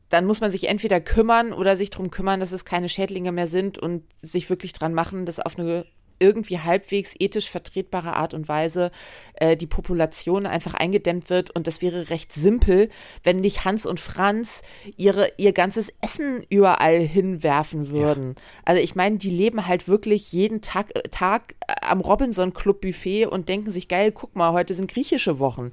dann 0.07 0.25
muss 0.25 0.39
man 0.39 0.51
sich 0.51 0.69
entweder 0.69 1.01
kümmern 1.01 1.51
oder 1.51 1.75
sich 1.75 1.89
darum 1.89 2.09
kümmern, 2.09 2.39
dass 2.39 2.53
es 2.53 2.63
keine 2.63 2.87
Schädlinge 2.87 3.33
mehr 3.33 3.47
sind 3.47 3.77
und 3.77 4.03
sich 4.21 4.49
wirklich 4.49 4.71
dran 4.71 4.93
machen, 4.93 5.25
dass 5.25 5.41
auf 5.41 5.59
eine 5.59 5.85
irgendwie 6.19 6.59
halbwegs 6.59 7.15
ethisch 7.19 7.49
vertretbare 7.49 8.15
Art 8.15 8.33
und 8.33 8.47
Weise 8.47 8.91
äh, 9.35 9.55
die 9.57 9.67
Population 9.67 10.45
einfach 10.45 10.73
eingedämmt 10.73 11.29
wird. 11.29 11.51
Und 11.51 11.67
das 11.67 11.81
wäre 11.81 12.09
recht 12.09 12.31
simpel, 12.31 12.89
wenn 13.23 13.38
nicht 13.38 13.65
Hans 13.65 13.85
und 13.85 13.99
Franz 13.99 14.61
ihre, 14.97 15.31
ihr 15.38 15.53
ganzes 15.53 15.91
Essen 16.01 16.45
überall 16.49 16.99
hinwerfen 16.99 17.89
würden. 17.89 18.35
Also 18.65 18.81
ich 18.81 18.95
meine, 18.95 19.17
die 19.17 19.31
leben 19.31 19.67
halt 19.67 19.88
wirklich 19.88 20.31
jeden 20.31 20.61
Tag, 20.61 20.95
äh, 20.95 21.07
Tag 21.09 21.55
äh, 21.67 21.73
am 21.88 22.01
Robinson 22.01 22.53
Club 22.53 22.81
Buffet 22.81 23.25
und 23.25 23.49
denken 23.49 23.71
sich, 23.71 23.88
geil, 23.88 24.11
guck 24.11 24.35
mal, 24.35 24.51
heute 24.53 24.73
sind 24.73 24.91
griechische 24.91 25.39
Wochen. 25.39 25.71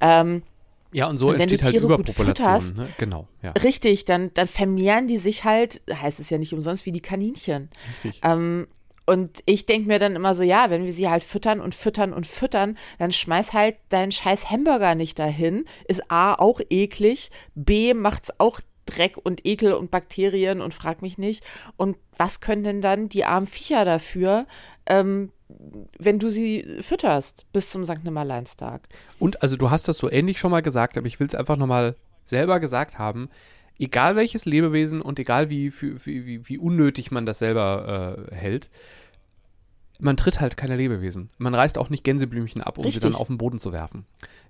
Ähm, 0.00 0.42
Ja, 0.92 1.08
und 1.08 1.18
so 1.18 1.28
Und 1.28 1.40
entsteht 1.40 1.62
halt 1.62 1.74
Überpopulation. 1.74 2.76
Ne? 2.76 2.88
Genau, 2.96 3.28
ja. 3.42 3.50
Richtig, 3.52 4.04
dann, 4.04 4.32
dann 4.34 4.46
vermehren 4.46 5.08
die 5.08 5.18
sich 5.18 5.44
halt, 5.44 5.82
heißt 5.92 6.20
es 6.20 6.30
ja 6.30 6.38
nicht 6.38 6.54
umsonst, 6.54 6.86
wie 6.86 6.92
die 6.92 7.00
Kaninchen. 7.00 7.68
Richtig. 7.90 8.20
Ähm, 8.24 8.66
und 9.06 9.42
ich 9.46 9.66
denke 9.66 9.88
mir 9.88 9.98
dann 9.98 10.16
immer 10.16 10.34
so, 10.34 10.42
ja, 10.42 10.68
wenn 10.68 10.84
wir 10.84 10.92
sie 10.92 11.08
halt 11.08 11.22
füttern 11.22 11.60
und 11.60 11.74
füttern 11.74 12.12
und 12.12 12.26
füttern, 12.26 12.76
dann 12.98 13.12
schmeiß 13.12 13.52
halt 13.52 13.76
deinen 13.88 14.12
scheiß 14.12 14.50
Hamburger 14.50 14.96
nicht 14.96 15.18
dahin. 15.18 15.64
Ist 15.86 16.10
A 16.10 16.34
auch 16.34 16.60
eklig, 16.70 17.30
B 17.54 17.94
macht's 17.94 18.32
auch 18.38 18.60
Dreck 18.84 19.16
und 19.22 19.44
Ekel 19.46 19.72
und 19.72 19.90
Bakterien 19.90 20.60
und 20.60 20.74
frag 20.74 21.02
mich 21.02 21.18
nicht. 21.18 21.44
Und 21.76 21.96
was 22.16 22.40
können 22.40 22.64
denn 22.64 22.82
dann 22.82 23.08
die 23.08 23.24
armen 23.24 23.46
Viecher 23.46 23.84
dafür, 23.84 24.46
ähm, 24.86 25.32
wenn 25.98 26.18
du 26.18 26.28
sie 26.28 26.78
fütterst 26.80 27.46
bis 27.52 27.70
zum 27.70 27.84
St. 27.84 28.02
Nimmerleinstag? 28.02 28.88
Und 29.18 29.42
also 29.42 29.56
du 29.56 29.70
hast 29.70 29.88
das 29.88 29.98
so 29.98 30.10
ähnlich 30.10 30.38
schon 30.38 30.50
mal 30.50 30.62
gesagt, 30.62 30.96
aber 30.96 31.06
ich 31.06 31.20
will 31.20 31.26
es 31.26 31.34
einfach 31.34 31.56
nochmal 31.56 31.96
selber 32.24 32.58
gesagt 32.60 32.98
haben. 32.98 33.28
Egal 33.78 34.16
welches 34.16 34.44
Lebewesen 34.44 35.02
und 35.02 35.18
egal 35.18 35.50
wie, 35.50 35.72
wie, 35.80 36.26
wie, 36.26 36.48
wie 36.48 36.58
unnötig 36.58 37.10
man 37.10 37.26
das 37.26 37.38
selber 37.38 38.26
äh, 38.30 38.34
hält, 38.34 38.70
man 40.00 40.16
tritt 40.16 40.40
halt 40.40 40.56
keine 40.56 40.76
Lebewesen. 40.76 41.30
Man 41.38 41.54
reißt 41.54 41.78
auch 41.78 41.88
nicht 41.88 42.04
Gänseblümchen 42.04 42.60
ab, 42.62 42.78
um 42.78 42.84
sie 42.84 42.88
Richtig. 42.88 43.02
dann 43.02 43.14
auf 43.14 43.28
den 43.28 43.38
Boden 43.38 43.60
zu 43.60 43.72
werfen. 43.72 44.06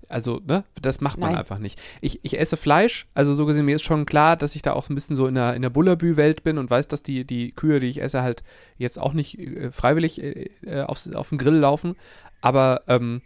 Also, 0.09 0.41
ne, 0.47 0.65
das 0.81 1.01
macht 1.01 1.19
man 1.19 1.31
Nein. 1.31 1.39
einfach 1.39 1.59
nicht. 1.59 1.81
Ich, 2.01 2.21
ich 2.23 2.39
esse 2.39 2.57
Fleisch, 2.57 3.07
also 3.15 3.35
so 3.35 3.47
gesehen, 3.47 3.65
mir 3.65 3.75
ist 3.77 3.85
schon 3.85 4.07
klar, 4.07 4.37
dass 4.37 4.55
ich 4.55 4.63
da 4.63 4.73
auch 4.73 4.89
ein 4.89 4.95
bisschen 4.95 5.17
so 5.17 5.27
in 5.27 5.35
der, 5.35 5.55
in 5.55 5.63
der 5.63 5.71
Bullabü-Welt 5.71 6.45
bin 6.45 6.59
und 6.59 6.71
weiß, 6.71 6.89
dass 6.89 7.03
die, 7.03 7.25
die 7.25 7.53
Kühe, 7.53 7.81
die 7.81 7.89
ich 7.89 8.01
esse, 8.01 8.23
halt 8.23 8.45
jetzt 8.79 9.01
auch 9.01 9.13
nicht 9.13 9.39
äh, 9.39 9.71
freiwillig 9.73 10.23
äh, 10.23 10.83
aufs, 10.83 11.13
auf 11.13 11.31
den 11.31 11.39
Grill 11.39 11.57
laufen. 11.57 11.97
Aber 12.41 12.83
ähm, 12.87 13.23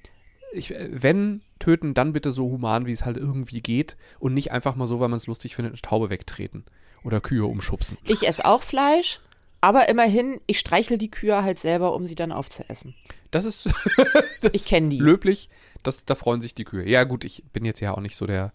ich, 0.52 0.70
wenn 0.90 1.42
töten, 1.60 1.94
dann 1.94 2.12
bitte 2.12 2.32
so 2.32 2.50
human, 2.50 2.86
wie 2.86 2.92
es 2.92 3.04
halt 3.04 3.16
irgendwie 3.16 3.60
geht 3.60 3.96
und 4.18 4.34
nicht 4.34 4.50
einfach 4.50 4.74
mal 4.74 4.88
so, 4.88 4.98
weil 4.98 5.08
man 5.08 5.18
es 5.18 5.28
lustig 5.28 5.54
findet, 5.54 5.74
eine 5.74 5.80
Taube 5.80 6.10
wegtreten 6.10 6.64
oder 7.04 7.20
Kühe 7.20 7.44
umschubsen. 7.46 7.96
Ich 8.04 8.26
esse 8.26 8.44
auch 8.44 8.62
Fleisch, 8.64 9.20
aber 9.60 9.88
immerhin, 9.88 10.40
ich 10.46 10.58
streichel 10.58 10.98
die 10.98 11.10
Kühe 11.10 11.44
halt 11.44 11.58
selber, 11.60 11.94
um 11.94 12.04
sie 12.06 12.14
dann 12.16 12.32
aufzuessen. 12.32 12.94
Das 13.30 13.44
ist, 13.44 13.68
das 14.40 14.50
Ich 14.52 14.64
kenn 14.66 14.90
die. 14.90 14.98
löblich. 14.98 15.48
Das, 15.82 16.04
da 16.04 16.14
freuen 16.14 16.40
sich 16.40 16.54
die 16.54 16.64
Kühe. 16.64 16.86
Ja, 16.88 17.04
gut, 17.04 17.24
ich 17.24 17.44
bin 17.52 17.64
jetzt 17.64 17.80
ja 17.80 17.94
auch 17.94 18.00
nicht 18.00 18.16
so 18.16 18.26
der, 18.26 18.52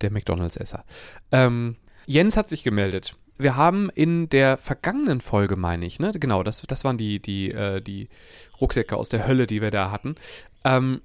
der 0.00 0.10
McDonalds-Esser. 0.10 0.84
Ähm, 1.32 1.74
Jens 2.06 2.36
hat 2.36 2.48
sich 2.48 2.62
gemeldet. 2.62 3.16
Wir 3.36 3.56
haben 3.56 3.90
in 3.90 4.30
der 4.30 4.56
vergangenen 4.56 5.20
Folge, 5.20 5.56
meine 5.56 5.84
ich, 5.84 5.98
ne? 5.98 6.12
Genau, 6.14 6.42
das, 6.42 6.62
das 6.62 6.84
waren 6.84 6.96
die, 6.96 7.20
die, 7.20 7.50
äh, 7.50 7.82
die 7.82 8.08
Rucksäcke 8.60 8.96
aus 8.96 9.10
der 9.10 9.26
Hölle, 9.26 9.46
die 9.46 9.60
wir 9.60 9.70
da 9.70 9.90
hatten. 9.90 10.14
Ähm, 10.64 11.02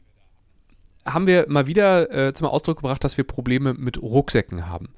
haben 1.06 1.28
wir 1.28 1.46
mal 1.50 1.68
wieder 1.68 2.12
äh, 2.12 2.34
zum 2.34 2.48
Ausdruck 2.48 2.78
gebracht, 2.78 3.04
dass 3.04 3.18
wir 3.18 3.24
Probleme 3.24 3.74
mit 3.74 4.02
Rucksäcken 4.02 4.68
haben. 4.68 4.90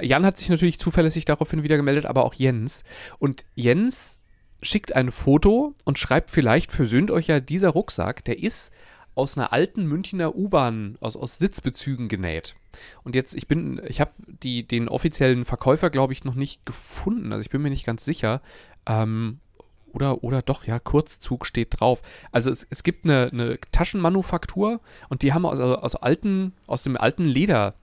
Jan 0.00 0.24
hat 0.24 0.38
sich 0.38 0.48
natürlich 0.48 0.78
zuverlässig 0.78 1.24
daraufhin 1.24 1.62
wieder 1.62 1.76
gemeldet, 1.76 2.06
aber 2.06 2.24
auch 2.24 2.34
Jens. 2.34 2.82
Und 3.18 3.44
Jens 3.54 4.18
schickt 4.62 4.94
ein 4.94 5.12
Foto 5.12 5.74
und 5.84 5.98
schreibt 5.98 6.30
vielleicht, 6.30 6.72
versöhnt 6.72 7.10
euch 7.10 7.26
ja 7.26 7.40
dieser 7.40 7.70
Rucksack, 7.70 8.24
der 8.24 8.42
ist 8.42 8.72
aus 9.14 9.36
einer 9.36 9.52
alten 9.52 9.86
Münchner 9.86 10.34
U-Bahn, 10.34 10.96
aus, 11.00 11.16
aus 11.16 11.38
Sitzbezügen 11.38 12.08
genäht. 12.08 12.54
Und 13.02 13.14
jetzt, 13.14 13.34
ich 13.34 13.48
bin, 13.48 13.80
ich 13.86 14.00
habe 14.00 14.12
den 14.26 14.88
offiziellen 14.88 15.44
Verkäufer, 15.44 15.90
glaube 15.90 16.12
ich, 16.12 16.24
noch 16.24 16.34
nicht 16.34 16.64
gefunden. 16.64 17.32
Also 17.32 17.42
ich 17.42 17.50
bin 17.50 17.60
mir 17.60 17.70
nicht 17.70 17.84
ganz 17.84 18.04
sicher. 18.04 18.40
Ähm, 18.86 19.40
oder, 19.94 20.24
oder 20.24 20.42
doch, 20.42 20.64
ja, 20.64 20.78
Kurzzug 20.78 21.46
steht 21.46 21.80
drauf. 21.80 22.02
Also 22.32 22.50
es, 22.50 22.66
es 22.70 22.82
gibt 22.82 23.04
eine, 23.04 23.30
eine 23.32 23.58
Taschenmanufaktur 23.72 24.80
und 25.08 25.22
die 25.22 25.32
haben 25.32 25.46
aus, 25.46 25.60
also 25.60 25.76
aus 25.76 25.96
alten, 25.96 26.52
aus 26.66 26.82
dem 26.82 26.96
alten 26.96 27.24
Leder 27.24 27.74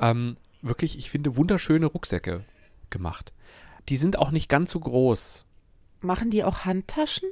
ähm, 0.00 0.36
wirklich, 0.62 0.98
ich 0.98 1.10
finde, 1.10 1.36
wunderschöne 1.36 1.86
Rucksäcke 1.86 2.42
gemacht. 2.90 3.32
Die 3.88 3.96
sind 3.96 4.18
auch 4.18 4.30
nicht 4.30 4.48
ganz 4.48 4.70
so 4.70 4.80
groß. 4.80 5.44
Machen 6.00 6.30
die 6.30 6.44
auch 6.44 6.64
Handtaschen? 6.64 7.28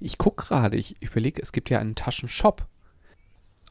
Ich 0.00 0.18
gucke 0.18 0.46
gerade, 0.46 0.76
ich 0.76 1.00
überlege, 1.02 1.42
es 1.42 1.52
gibt 1.52 1.70
ja 1.70 1.78
einen 1.78 1.94
Taschenshop. 1.94 2.66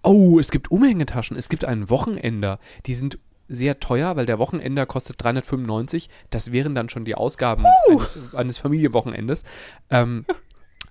Oh, 0.03 0.39
es 0.39 0.51
gibt 0.51 0.69
Umhängetaschen, 0.69 1.35
es 1.35 1.49
gibt 1.49 1.65
einen 1.65 1.89
Wochenender. 1.89 2.59
Die 2.85 2.93
sind 2.93 3.17
sehr 3.47 3.79
teuer, 3.79 4.15
weil 4.15 4.25
der 4.25 4.39
Wochenender 4.39 4.86
kostet 4.86 5.23
395. 5.23 6.10
Das 6.29 6.51
wären 6.51 6.75
dann 6.75 6.89
schon 6.89 7.05
die 7.05 7.15
Ausgaben 7.15 7.65
eines, 7.89 8.19
eines 8.34 8.58
Familienwochenendes. 8.58 9.43
Ähm, 9.89 10.25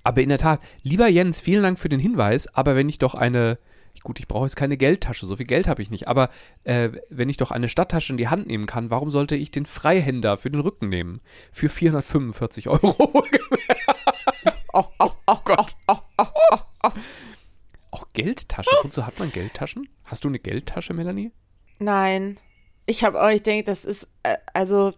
aber 0.03 0.21
in 0.23 0.29
der 0.29 0.38
Tat, 0.38 0.61
lieber 0.83 1.09
Jens, 1.09 1.40
vielen 1.40 1.62
Dank 1.62 1.79
für 1.79 1.88
den 1.88 2.01
Hinweis. 2.01 2.47
Aber 2.55 2.77
wenn 2.77 2.88
ich 2.88 2.99
doch 2.99 3.14
eine, 3.14 3.59
gut, 4.03 4.19
ich 4.19 4.29
brauche 4.29 4.45
jetzt 4.45 4.57
keine 4.57 4.77
Geldtasche, 4.77 5.27
so 5.27 5.37
viel 5.37 5.47
Geld 5.47 5.67
habe 5.67 5.83
ich 5.83 5.90
nicht. 5.90 6.09
Aber 6.09 6.29
äh, 6.64 6.90
wenn 7.09 7.29
ich 7.29 7.38
doch 7.38 7.51
eine 7.51 7.69
Stadttasche 7.69 8.12
in 8.12 8.19
die 8.19 8.29
Hand 8.29 8.47
nehmen 8.47 8.67
kann, 8.67 8.90
warum 8.90 9.11
sollte 9.11 9.37
ich 9.37 9.51
den 9.51 9.67
Freihänder 9.67 10.37
für 10.37 10.51
den 10.51 10.61
Rücken 10.61 10.88
nehmen? 10.88 11.21
Für 11.53 11.69
445 11.69 12.69
Euro. 12.69 13.25
Oh, 14.77 14.87
oh, 14.99 15.11
oh, 15.27 15.37
Gott. 15.45 15.77
Oh, 15.87 15.99
oh, 16.19 16.27
oh, 16.51 16.59
oh. 16.83 16.90
Auch 17.93 18.09
Geldtasche? 18.12 18.71
Wozu 18.83 19.07
hat 19.07 19.21
man 19.21 19.31
Geldtaschen? 19.31 19.88
Hast 20.03 20.25
du 20.25 20.29
eine 20.29 20.40
Geldtasche, 20.40 20.95
Melanie? 20.95 21.31
Nein. 21.79 22.39
Ich 22.87 23.05
habe 23.05 23.23
auch, 23.23 23.31
ich 23.31 23.43
denke, 23.43 23.65
das 23.65 23.85
ist, 23.85 24.09
äh, 24.23 24.37
also, 24.53 24.93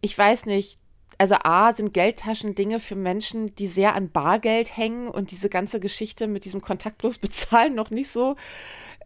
ich 0.00 0.16
weiß 0.16 0.46
nicht. 0.46 0.78
Also 1.18 1.36
A 1.44 1.72
sind 1.72 1.94
Geldtaschen 1.94 2.56
Dinge 2.56 2.80
für 2.80 2.96
Menschen, 2.96 3.54
die 3.54 3.68
sehr 3.68 3.94
an 3.94 4.10
Bargeld 4.10 4.76
hängen 4.76 5.08
und 5.08 5.30
diese 5.30 5.48
ganze 5.48 5.78
Geschichte 5.78 6.26
mit 6.26 6.44
diesem 6.44 6.60
kontaktlos 6.60 7.18
bezahlen 7.20 7.74
noch 7.74 7.90
nicht 7.90 8.08
so 8.08 8.34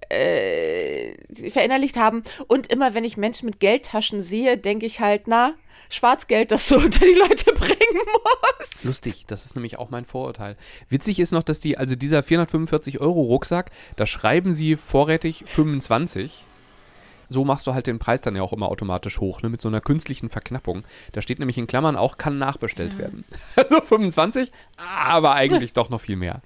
äh, 0.09 1.15
verinnerlicht 1.51 1.97
haben. 1.97 2.23
Und 2.47 2.69
immer 2.69 2.95
wenn 2.95 3.05
ich 3.05 3.17
Menschen 3.17 3.47
mit 3.47 3.61
Geldtaschen 3.61 4.23
sehe, 4.23 4.57
denke 4.57 4.87
ich 4.87 5.01
halt, 5.01 5.27
na, 5.27 5.55
Schwarzgeld, 5.89 6.53
das 6.53 6.69
du 6.69 6.77
unter 6.85 7.05
die 7.05 7.19
Leute 7.19 7.53
bringen 7.53 8.01
musst. 8.59 8.85
Lustig, 8.85 9.25
das 9.27 9.45
ist 9.45 9.55
nämlich 9.55 9.79
auch 9.79 9.91
mein 9.91 10.05
Vorurteil. 10.05 10.57
Witzig 10.89 11.21
ist 11.21 11.33
noch, 11.33 11.43
dass 11.43 11.61
die, 11.61 11.77
also 11.77 11.97
dieser 11.97 12.23
445 12.23 13.01
Euro 13.01 13.23
Rucksack, 13.23 13.71
da 13.97 14.07
schreiben 14.07 14.55
sie 14.55 14.77
vorrätig 14.77 15.45
25. 15.47 16.45
so 17.29 17.45
machst 17.45 17.67
du 17.67 17.75
halt 17.75 17.87
den 17.87 17.99
Preis 17.99 18.21
dann 18.21 18.37
ja 18.37 18.43
auch 18.43 18.53
immer 18.53 18.69
automatisch 18.69 19.21
hoch, 19.21 19.43
ne, 19.43 19.49
mit 19.49 19.61
so 19.61 19.69
einer 19.69 19.81
künstlichen 19.81 20.29
Verknappung. 20.31 20.85
Da 21.13 21.23
steht 21.23 21.39
nämlich 21.39 21.59
in 21.59 21.67
Klammern 21.67 21.97
auch, 21.97 22.19
kann 22.19 22.39
nachbestellt 22.39 22.95
ja. 22.95 22.99
werden. 23.01 23.25
Also 23.57 23.81
25, 23.81 24.53
aber 24.77 25.33
eigentlich 25.35 25.73
doch 25.73 25.89
noch 25.89 26.01
viel 26.01 26.17
mehr. 26.17 26.41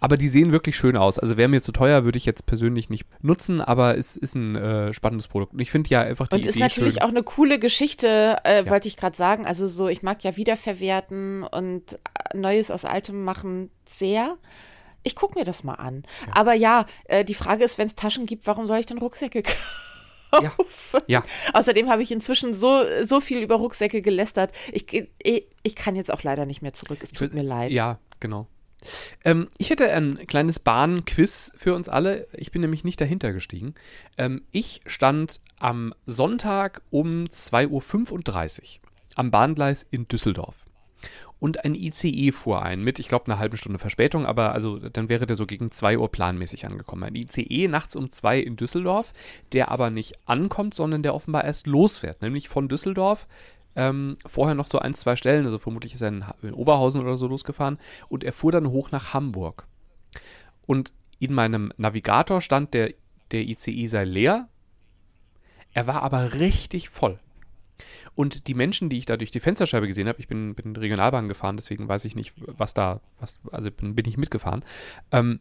Aber 0.00 0.16
die 0.16 0.28
sehen 0.28 0.52
wirklich 0.52 0.76
schön 0.76 0.96
aus. 0.96 1.18
Also 1.18 1.36
wäre 1.38 1.48
mir 1.48 1.62
zu 1.62 1.72
teuer, 1.72 2.04
würde 2.04 2.16
ich 2.18 2.26
jetzt 2.26 2.44
persönlich 2.46 2.90
nicht 2.90 3.06
nutzen, 3.22 3.60
aber 3.60 3.96
es 3.98 4.16
ist 4.16 4.34
ein 4.34 4.54
äh, 4.54 4.92
spannendes 4.92 5.28
Produkt. 5.28 5.54
Und 5.54 5.60
ich 5.60 5.70
finde 5.70 5.90
ja 5.90 6.02
einfach 6.02 6.28
die 6.28 6.34
Und 6.36 6.40
Idee 6.42 6.50
ist 6.50 6.58
natürlich 6.58 6.94
schön. 6.94 7.02
auch 7.02 7.08
eine 7.08 7.22
coole 7.22 7.58
Geschichte, 7.58 8.36
äh, 8.44 8.64
Ja. 8.64 8.70
wollte 8.70 8.86
ich 8.88 8.96
gerade 8.96 9.16
sagen. 9.16 9.46
Also 9.46 9.66
so, 9.66 9.88
ich 9.88 10.02
mag 10.02 10.22
ja 10.24 10.36
wiederverwerten 10.36 11.42
und 11.44 11.94
äh, 11.94 12.36
Neues 12.36 12.70
aus 12.70 12.84
Altem 12.84 13.24
machen 13.24 13.70
sehr. 13.88 14.36
Ich 15.04 15.16
gucke 15.16 15.38
mir 15.38 15.44
das 15.44 15.64
mal 15.64 15.74
an. 15.74 16.04
Aber 16.32 16.52
ja, 16.54 16.86
äh, 17.06 17.24
die 17.24 17.34
Frage 17.34 17.64
ist, 17.64 17.76
wenn 17.78 17.88
es 17.88 17.94
Taschen 17.96 18.26
gibt, 18.26 18.46
warum 18.46 18.66
soll 18.66 18.78
ich 18.78 18.86
denn 18.86 18.98
Rucksäcke 18.98 19.42
kaufen? 19.42 19.58
Ja. 20.40 20.52
Ja. 21.06 21.24
Außerdem 21.52 21.90
habe 21.90 22.02
ich 22.02 22.10
inzwischen 22.12 22.54
so, 22.54 22.82
so 23.02 23.20
viel 23.20 23.38
über 23.38 23.56
Rucksäcke 23.56 24.02
gelästert. 24.02 24.52
Ich, 24.72 24.86
ich, 25.22 25.46
ich 25.62 25.76
kann 25.76 25.96
jetzt 25.96 26.12
auch 26.12 26.22
leider 26.22 26.46
nicht 26.46 26.62
mehr 26.62 26.72
zurück. 26.72 26.98
Es 27.02 27.12
tut 27.12 27.34
mir 27.34 27.42
leid. 27.42 27.70
Ja, 27.70 27.98
genau. 28.20 28.46
Ähm, 29.24 29.48
ich 29.58 29.70
hätte 29.70 29.90
ein 29.92 30.26
kleines 30.26 30.58
Bahn-Quiz 30.58 31.52
für 31.54 31.74
uns 31.74 31.88
alle. 31.88 32.26
Ich 32.32 32.50
bin 32.50 32.62
nämlich 32.62 32.84
nicht 32.84 33.00
dahinter 33.00 33.32
gestiegen. 33.32 33.74
Ähm, 34.18 34.42
ich 34.50 34.80
stand 34.86 35.38
am 35.60 35.94
Sonntag 36.06 36.82
um 36.90 37.24
2.35 37.24 37.70
Uhr 37.70 38.80
am 39.14 39.30
Bahngleis 39.30 39.86
in 39.90 40.08
Düsseldorf. 40.08 40.56
Und 41.42 41.64
ein 41.64 41.74
ICE 41.74 42.30
fuhr 42.30 42.62
ein 42.62 42.84
mit, 42.84 43.00
ich 43.00 43.08
glaube, 43.08 43.26
einer 43.26 43.40
halben 43.40 43.56
Stunde 43.56 43.80
Verspätung, 43.80 44.26
aber 44.26 44.52
also 44.52 44.78
dann 44.78 45.08
wäre 45.08 45.26
der 45.26 45.34
so 45.34 45.44
gegen 45.44 45.72
2 45.72 45.98
Uhr 45.98 46.08
planmäßig 46.08 46.66
angekommen. 46.66 47.02
Ein 47.02 47.16
ICE 47.16 47.66
nachts 47.66 47.96
um 47.96 48.08
2 48.08 48.38
in 48.38 48.54
Düsseldorf, 48.54 49.12
der 49.52 49.72
aber 49.72 49.90
nicht 49.90 50.14
ankommt, 50.28 50.74
sondern 50.74 51.02
der 51.02 51.16
offenbar 51.16 51.42
erst 51.42 51.66
losfährt, 51.66 52.22
nämlich 52.22 52.48
von 52.48 52.68
Düsseldorf 52.68 53.26
ähm, 53.74 54.18
vorher 54.24 54.54
noch 54.54 54.68
so 54.68 54.78
ein, 54.78 54.94
zwei 54.94 55.16
Stellen, 55.16 55.44
also 55.44 55.58
vermutlich 55.58 55.94
ist 55.94 56.02
er 56.02 56.10
in, 56.10 56.24
in 56.42 56.54
Oberhausen 56.54 57.02
oder 57.02 57.16
so 57.16 57.26
losgefahren 57.26 57.80
und 58.08 58.22
er 58.22 58.32
fuhr 58.32 58.52
dann 58.52 58.70
hoch 58.70 58.92
nach 58.92 59.12
Hamburg. 59.12 59.66
Und 60.64 60.92
in 61.18 61.34
meinem 61.34 61.72
Navigator 61.76 62.40
stand, 62.40 62.72
der, 62.72 62.94
der 63.32 63.40
ICE 63.40 63.88
sei 63.88 64.04
leer, 64.04 64.48
er 65.72 65.88
war 65.88 66.04
aber 66.04 66.34
richtig 66.34 66.88
voll. 66.88 67.18
Und 68.14 68.48
die 68.48 68.54
Menschen, 68.54 68.88
die 68.88 68.98
ich 68.98 69.06
da 69.06 69.16
durch 69.16 69.30
die 69.30 69.40
Fensterscheibe 69.40 69.86
gesehen 69.86 70.08
habe, 70.08 70.20
ich 70.20 70.28
bin, 70.28 70.54
bin 70.54 70.76
Regionalbahn 70.76 71.28
gefahren, 71.28 71.56
deswegen 71.56 71.88
weiß 71.88 72.04
ich 72.04 72.16
nicht, 72.16 72.34
was 72.46 72.74
da, 72.74 73.00
was, 73.18 73.40
also 73.50 73.70
bin, 73.70 73.94
bin 73.94 74.06
ich 74.06 74.16
mitgefahren, 74.16 74.64
ähm, 75.10 75.40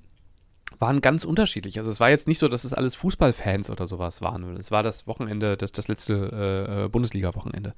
waren 0.80 1.02
ganz 1.02 1.26
unterschiedlich. 1.26 1.78
Also 1.78 1.92
es 1.92 2.00
war 2.00 2.10
jetzt 2.10 2.28
nicht 2.28 2.40
so, 2.40 2.48
dass 2.48 2.64
es 2.64 2.74
alles 2.74 2.96
Fußballfans 2.96 3.70
oder 3.70 3.88
sowas 3.88 4.22
waren. 4.22 4.58
Es 4.58 4.72
war 4.72 4.84
das 4.84 5.08
Wochenende, 5.08 5.58
das, 5.58 5.72
das 5.72 5.88
letzte 5.88 6.14
äh, 6.14 6.86
äh, 6.86 6.90
Bundesliga-Wochenende. 6.90 7.74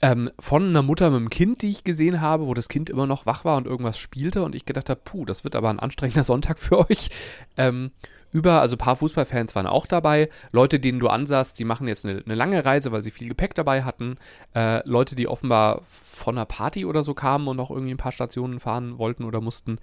Ähm, 0.00 0.30
von 0.38 0.64
einer 0.64 0.82
Mutter 0.82 1.10
mit 1.10 1.16
einem 1.16 1.30
Kind, 1.30 1.62
die 1.62 1.70
ich 1.70 1.82
gesehen 1.82 2.20
habe, 2.20 2.46
wo 2.46 2.54
das 2.54 2.68
Kind 2.68 2.88
immer 2.88 3.06
noch 3.06 3.26
wach 3.26 3.44
war 3.44 3.56
und 3.56 3.66
irgendwas 3.66 3.98
spielte 3.98 4.44
und 4.44 4.54
ich 4.54 4.64
gedacht 4.64 4.90
habe, 4.90 5.00
puh, 5.02 5.24
das 5.24 5.42
wird 5.42 5.56
aber 5.56 5.70
ein 5.70 5.80
anstrengender 5.80 6.24
Sonntag 6.24 6.58
für 6.58 6.88
euch. 6.88 7.10
Ähm, 7.56 7.90
über, 8.30 8.60
also 8.60 8.76
ein 8.76 8.78
paar 8.78 8.96
Fußballfans 8.96 9.54
waren 9.54 9.66
auch 9.66 9.86
dabei. 9.86 10.28
Leute, 10.52 10.80
denen 10.80 10.98
du 10.98 11.08
ansahst, 11.08 11.58
die 11.58 11.64
machen 11.64 11.88
jetzt 11.88 12.04
eine, 12.04 12.22
eine 12.24 12.34
lange 12.34 12.64
Reise, 12.64 12.92
weil 12.92 13.02
sie 13.02 13.10
viel 13.10 13.28
Gepäck 13.28 13.54
dabei 13.54 13.84
hatten. 13.84 14.16
Äh, 14.54 14.86
Leute, 14.88 15.16
die 15.16 15.28
offenbar 15.28 15.82
von 15.88 16.36
einer 16.36 16.46
Party 16.46 16.84
oder 16.84 17.02
so 17.02 17.14
kamen 17.14 17.48
und 17.48 17.56
noch 17.56 17.70
irgendwie 17.70 17.94
ein 17.94 17.98
paar 17.98 18.12
Stationen 18.12 18.60
fahren 18.60 18.98
wollten 18.98 19.24
oder 19.24 19.40
mussten. 19.40 19.78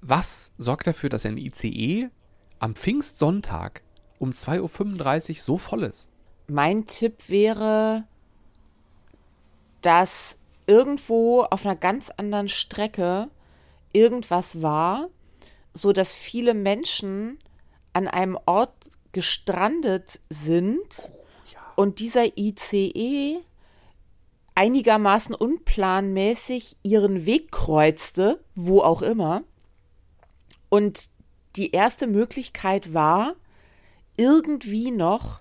Was 0.00 0.52
sorgt 0.58 0.86
dafür, 0.86 1.10
dass 1.10 1.24
ein 1.24 1.38
ICE 1.38 2.08
am 2.58 2.74
Pfingstsonntag 2.74 3.82
um 4.18 4.30
2.35 4.30 5.30
Uhr 5.30 5.36
so 5.36 5.58
voll 5.58 5.84
ist? 5.84 6.08
Mein 6.46 6.86
Tipp 6.86 7.28
wäre, 7.28 8.04
dass 9.80 10.36
irgendwo 10.66 11.42
auf 11.42 11.64
einer 11.64 11.76
ganz 11.76 12.10
anderen 12.10 12.48
Strecke 12.48 13.28
irgendwas 13.92 14.60
war, 14.62 15.08
so 15.72 15.92
dass 15.92 16.12
viele 16.12 16.54
Menschen 16.54 17.38
an 17.94 18.06
einem 18.08 18.38
Ort 18.46 18.74
gestrandet 19.12 20.20
sind 20.28 21.10
und 21.76 22.00
dieser 22.00 22.36
ICE 22.36 23.38
einigermaßen 24.54 25.34
unplanmäßig 25.34 26.76
ihren 26.82 27.26
Weg 27.26 27.50
kreuzte, 27.50 28.40
wo 28.54 28.80
auch 28.82 29.02
immer. 29.02 29.42
Und 30.68 31.08
die 31.56 31.70
erste 31.72 32.06
Möglichkeit 32.06 32.94
war, 32.94 33.34
irgendwie 34.16 34.90
noch 34.90 35.40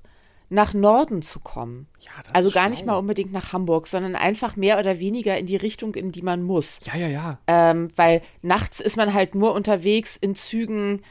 nach 0.50 0.74
Norden 0.74 1.22
zu 1.24 1.40
kommen. 1.40 1.88
Ja, 2.00 2.12
Also 2.32 2.52
gar 2.52 2.70
nicht 2.70 2.80
schlau. 2.84 2.94
mal 2.94 3.00
unbedingt 3.00 3.32
nach 3.32 3.54
Hamburg, 3.54 3.88
sondern 3.88 4.16
einfach 4.16 4.56
mehr 4.56 4.78
oder 4.78 5.00
weniger 5.00 5.38
in 5.38 5.48
die 5.48 5.56
Richtung, 5.56 5.96
in 5.96 6.12
die 6.12 6.22
man 6.22 6.44
muss. 6.44 6.80
Ja, 6.86 6.96
ja, 6.96 7.08
ja. 7.08 7.40
Ähm, 7.48 7.90
weil 7.96 8.22
nachts 8.44 8.80
ist 8.80 8.96
man 8.98 9.14
halt 9.14 9.34
nur 9.34 9.54
unterwegs 9.54 10.16
in 10.18 10.36
Zügen, 10.36 11.02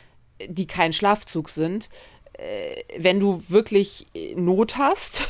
die 0.49 0.67
kein 0.67 0.93
Schlafzug 0.93 1.49
sind. 1.49 1.89
Äh, 2.35 2.83
wenn 2.99 3.21
du 3.21 3.43
wirklich 3.49 4.07
Not 4.35 4.77
hast. 4.79 5.29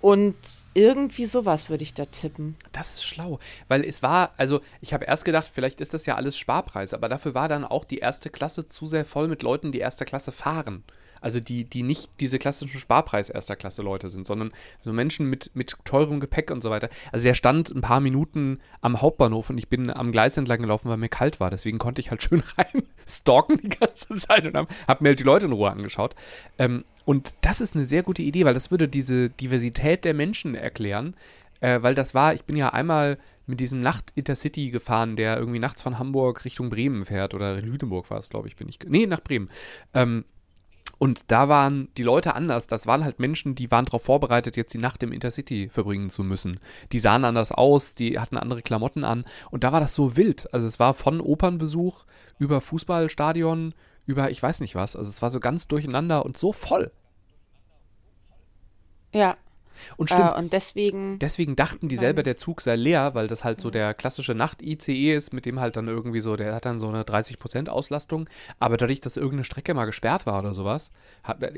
Und 0.00 0.34
irgendwie 0.74 1.26
sowas 1.26 1.70
würde 1.70 1.84
ich 1.84 1.94
da 1.94 2.06
tippen. 2.06 2.56
Das 2.72 2.94
ist 2.94 3.04
schlau, 3.04 3.38
weil 3.68 3.84
es 3.84 4.02
war, 4.02 4.32
also 4.36 4.60
ich 4.80 4.92
habe 4.92 5.04
erst 5.04 5.24
gedacht, 5.24 5.48
vielleicht 5.52 5.80
ist 5.80 5.94
das 5.94 6.06
ja 6.06 6.16
alles 6.16 6.36
Sparpreis, 6.36 6.92
aber 6.92 7.08
dafür 7.08 7.34
war 7.34 7.48
dann 7.48 7.64
auch 7.64 7.84
die 7.84 7.98
erste 7.98 8.28
Klasse 8.28 8.66
zu 8.66 8.86
sehr 8.86 9.04
voll 9.04 9.28
mit 9.28 9.44
Leuten, 9.44 9.70
die 9.70 9.78
erster 9.78 10.04
Klasse 10.04 10.32
fahren. 10.32 10.82
Also 11.22 11.40
die, 11.40 11.64
die 11.64 11.82
nicht 11.82 12.10
diese 12.20 12.38
klassischen 12.38 12.80
Sparpreis 12.80 13.30
erster 13.30 13.56
Klasse 13.56 13.82
Leute 13.82 14.10
sind, 14.10 14.26
sondern 14.26 14.52
so 14.82 14.92
Menschen 14.92 15.30
mit, 15.30 15.50
mit 15.54 15.76
teurem 15.84 16.20
Gepäck 16.20 16.50
und 16.50 16.62
so 16.62 16.70
weiter. 16.70 16.90
Also 17.12 17.24
der 17.24 17.34
stand 17.34 17.70
ein 17.70 17.80
paar 17.80 18.00
Minuten 18.00 18.60
am 18.80 19.00
Hauptbahnhof 19.00 19.50
und 19.50 19.58
ich 19.58 19.68
bin 19.68 19.90
am 19.90 20.12
Gleis 20.12 20.36
entlang 20.36 20.60
gelaufen, 20.60 20.90
weil 20.90 20.96
mir 20.98 21.08
kalt 21.08 21.40
war. 21.40 21.50
Deswegen 21.50 21.78
konnte 21.78 22.00
ich 22.00 22.10
halt 22.10 22.22
schön 22.22 22.42
rein 22.58 22.82
stalken 23.06 23.58
die 23.58 23.68
ganze 23.68 24.14
Zeit 24.16 24.46
und 24.46 24.56
habe 24.56 24.72
hab 24.86 25.00
mir 25.00 25.10
halt 25.10 25.18
die 25.18 25.24
Leute 25.24 25.46
in 25.46 25.52
Ruhe 25.52 25.70
angeschaut. 25.70 26.14
Ähm, 26.58 26.84
und 27.04 27.34
das 27.40 27.60
ist 27.60 27.74
eine 27.74 27.84
sehr 27.84 28.02
gute 28.02 28.22
Idee, 28.22 28.44
weil 28.44 28.54
das 28.54 28.70
würde 28.70 28.88
diese 28.88 29.30
Diversität 29.30 30.04
der 30.04 30.14
Menschen 30.14 30.54
erklären. 30.54 31.14
Äh, 31.60 31.82
weil 31.82 31.94
das 31.94 32.14
war, 32.14 32.34
ich 32.34 32.44
bin 32.44 32.56
ja 32.56 32.70
einmal 32.70 33.18
mit 33.46 33.60
diesem 33.60 33.82
Nacht-Intercity 33.82 34.70
gefahren, 34.70 35.16
der 35.16 35.36
irgendwie 35.36 35.58
nachts 35.58 35.82
von 35.82 35.98
Hamburg 35.98 36.44
Richtung 36.44 36.70
Bremen 36.70 37.04
fährt. 37.04 37.34
Oder 37.34 37.60
Lüneburg 37.60 38.10
war 38.10 38.18
es, 38.18 38.30
glaube 38.30 38.48
ich, 38.48 38.56
bin 38.56 38.68
ich. 38.68 38.78
Nee, 38.86 39.06
nach 39.06 39.20
Bremen. 39.20 39.48
Ähm, 39.94 40.24
und 41.02 41.32
da 41.32 41.48
waren 41.48 41.88
die 41.96 42.04
Leute 42.04 42.36
anders. 42.36 42.68
Das 42.68 42.86
waren 42.86 43.02
halt 43.02 43.18
Menschen, 43.18 43.56
die 43.56 43.72
waren 43.72 43.86
darauf 43.86 44.04
vorbereitet, 44.04 44.56
jetzt 44.56 44.72
die 44.72 44.78
Nacht 44.78 45.02
im 45.02 45.10
Intercity 45.10 45.68
verbringen 45.68 46.10
zu 46.10 46.22
müssen. 46.22 46.60
Die 46.92 47.00
sahen 47.00 47.24
anders 47.24 47.50
aus, 47.50 47.96
die 47.96 48.20
hatten 48.20 48.36
andere 48.36 48.62
Klamotten 48.62 49.02
an. 49.02 49.24
Und 49.50 49.64
da 49.64 49.72
war 49.72 49.80
das 49.80 49.96
so 49.96 50.16
wild. 50.16 50.54
Also 50.54 50.68
es 50.68 50.78
war 50.78 50.94
von 50.94 51.20
Opernbesuch 51.20 52.04
über 52.38 52.60
Fußballstadion, 52.60 53.74
über 54.06 54.30
ich 54.30 54.40
weiß 54.40 54.60
nicht 54.60 54.76
was. 54.76 54.94
Also 54.94 55.08
es 55.08 55.20
war 55.22 55.30
so 55.30 55.40
ganz 55.40 55.66
durcheinander 55.66 56.24
und 56.24 56.38
so 56.38 56.52
voll. 56.52 56.92
Ja. 59.12 59.36
Und 59.96 60.10
stimmt, 60.10 60.32
Äh, 60.32 60.38
und 60.38 60.52
deswegen. 60.52 61.18
Deswegen 61.18 61.56
dachten 61.56 61.88
die 61.88 61.96
selber, 61.96 62.22
der 62.22 62.36
Zug 62.36 62.60
sei 62.60 62.76
leer, 62.76 63.14
weil 63.14 63.28
das 63.28 63.44
halt 63.44 63.60
so 63.60 63.70
der 63.70 63.94
klassische 63.94 64.34
Nacht-ICE 64.34 65.14
ist, 65.14 65.32
mit 65.32 65.46
dem 65.46 65.60
halt 65.60 65.76
dann 65.76 65.88
irgendwie 65.88 66.20
so, 66.20 66.36
der 66.36 66.54
hat 66.54 66.64
dann 66.66 66.80
so 66.80 66.88
eine 66.88 67.02
30% 67.04 67.68
Auslastung. 67.68 68.28
Aber 68.58 68.76
dadurch, 68.76 69.00
dass 69.00 69.16
irgendeine 69.16 69.44
Strecke 69.44 69.74
mal 69.74 69.84
gesperrt 69.86 70.26
war 70.26 70.38
oder 70.38 70.54
sowas, 70.54 70.90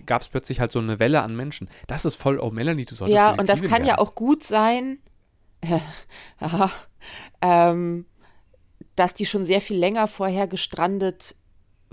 gab 0.07 0.23
es 0.23 0.29
plötzlich 0.29 0.61
halt 0.61 0.71
so 0.73 0.79
eine 0.79 0.99
Welle 0.99 1.23
an 1.23 1.37
Menschen. 1.37 1.69
Das 1.87 2.05
ist 2.05 2.15
voll, 2.17 2.39
oh 2.39 2.51
Melanie, 2.51 2.85
du 2.85 2.95
solltest 2.95 3.17
Ja, 3.17 3.31
und 3.33 3.49
das 3.49 3.63
kann 3.63 3.83
ja 3.83 3.89
werden. 3.89 3.99
auch 4.01 4.15
gut 4.15 4.43
sein, 4.43 4.99
Aha. 6.41 6.71
ähm, 7.41 8.07
dass 8.97 9.15
die 9.15 9.27
schon 9.27 9.45
sehr 9.45 9.61
viel 9.61 9.77
länger 9.79 10.09
vorher 10.09 10.47
gestrandet 10.47 11.35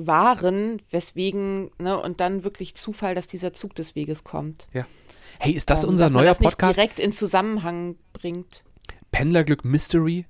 waren, 0.08 0.82
weswegen, 0.90 1.72
ne, 1.80 2.00
und 2.00 2.20
dann 2.22 2.44
wirklich 2.44 2.76
Zufall, 2.76 3.16
dass 3.16 3.28
dieser 3.28 3.54
Zug 3.54 3.76
des 3.76 3.96
Weges 3.96 4.24
kommt. 4.24 4.68
Ja. 4.74 4.86
Hey, 5.40 5.54
ist 5.54 5.70
das 5.70 5.84
Ähm, 5.84 5.90
unser 5.90 6.06
dass 6.06 6.14
man 6.14 6.24
neuer 6.24 6.32
das 6.32 6.40
nicht 6.40 6.52
Podcast? 6.52 6.78
direkt 6.78 7.00
in 7.00 7.12
Zusammenhang 7.12 7.96
bringt. 8.14 8.64
Pendlerglück 9.12 9.66
Mystery? 9.66 10.26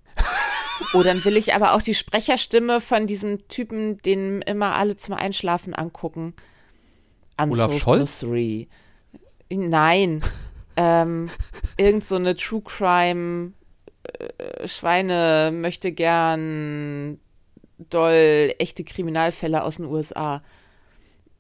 Oh, 0.94 1.04
dann 1.04 1.24
will 1.26 1.38
ich 1.38 1.54
aber 1.54 1.74
auch 1.74 1.82
die 1.82 1.94
Sprecherstimme 1.94 2.82
von 2.82 3.06
diesem 3.08 3.48
Typen, 3.48 4.00
den 4.00 4.42
immer 4.42 4.76
alle 4.76 4.98
zum 4.98 5.14
Einschlafen 5.16 5.74
angucken. 5.76 6.34
Olaf 7.38 7.50
Unsolved 7.52 7.80
Scholz? 7.82 8.00
Mystery. 8.00 8.68
Nein. 9.52 10.22
ähm, 10.78 11.30
irgend 11.78 12.04
so 12.04 12.16
eine 12.16 12.36
True 12.36 12.62
Crime 12.62 13.54
äh, 14.04 14.68
Schweine 14.68 15.52
möchte 15.54 15.92
gern 15.92 17.20
doll 17.90 18.54
echte 18.60 18.84
Kriminalfälle 18.84 19.64
aus 19.64 19.78
den 19.78 19.86
USA. 19.86 20.44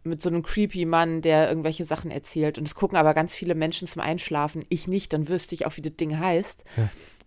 Mit 0.04 0.22
so 0.22 0.30
einem 0.30 0.42
creepy 0.42 0.86
Mann, 0.86 1.22
der 1.22 1.48
irgendwelche 1.48 1.86
Sachen 1.86 2.10
erzählt. 2.10 2.58
Und 2.58 2.68
es 2.68 2.74
gucken 2.74 2.98
aber 2.98 3.14
ganz 3.14 3.36
viele 3.36 3.54
Menschen 3.54 3.88
zum 3.88 4.02
Einschlafen. 4.02 4.66
Ich 4.70 4.88
nicht, 4.88 5.14
dann 5.14 5.30
wüsste 5.30 5.54
ich 5.54 5.68
auch, 5.68 5.78
wie 5.78 5.82
das 5.82 5.96
Ding 5.96 6.18
heißt, 6.18 6.66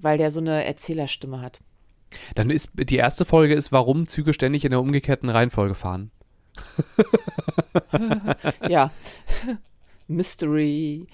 weil 0.00 0.18
der 0.18 0.33
so 0.33 0.40
eine 0.40 0.64
Erzählerstimme 0.64 1.40
hat. 1.40 1.61
Dann 2.35 2.50
ist 2.50 2.70
die 2.74 2.96
erste 2.96 3.24
Folge 3.24 3.55
ist, 3.55 3.70
warum 3.70 4.09
Züge 4.09 4.35
ständig 4.35 4.64
in 4.64 4.70
der 4.70 4.81
umgekehrten 4.81 5.29
Reihenfolge 5.29 5.74
fahren. 5.74 6.11
ja. 8.68 8.90
Mystery. 10.09 11.07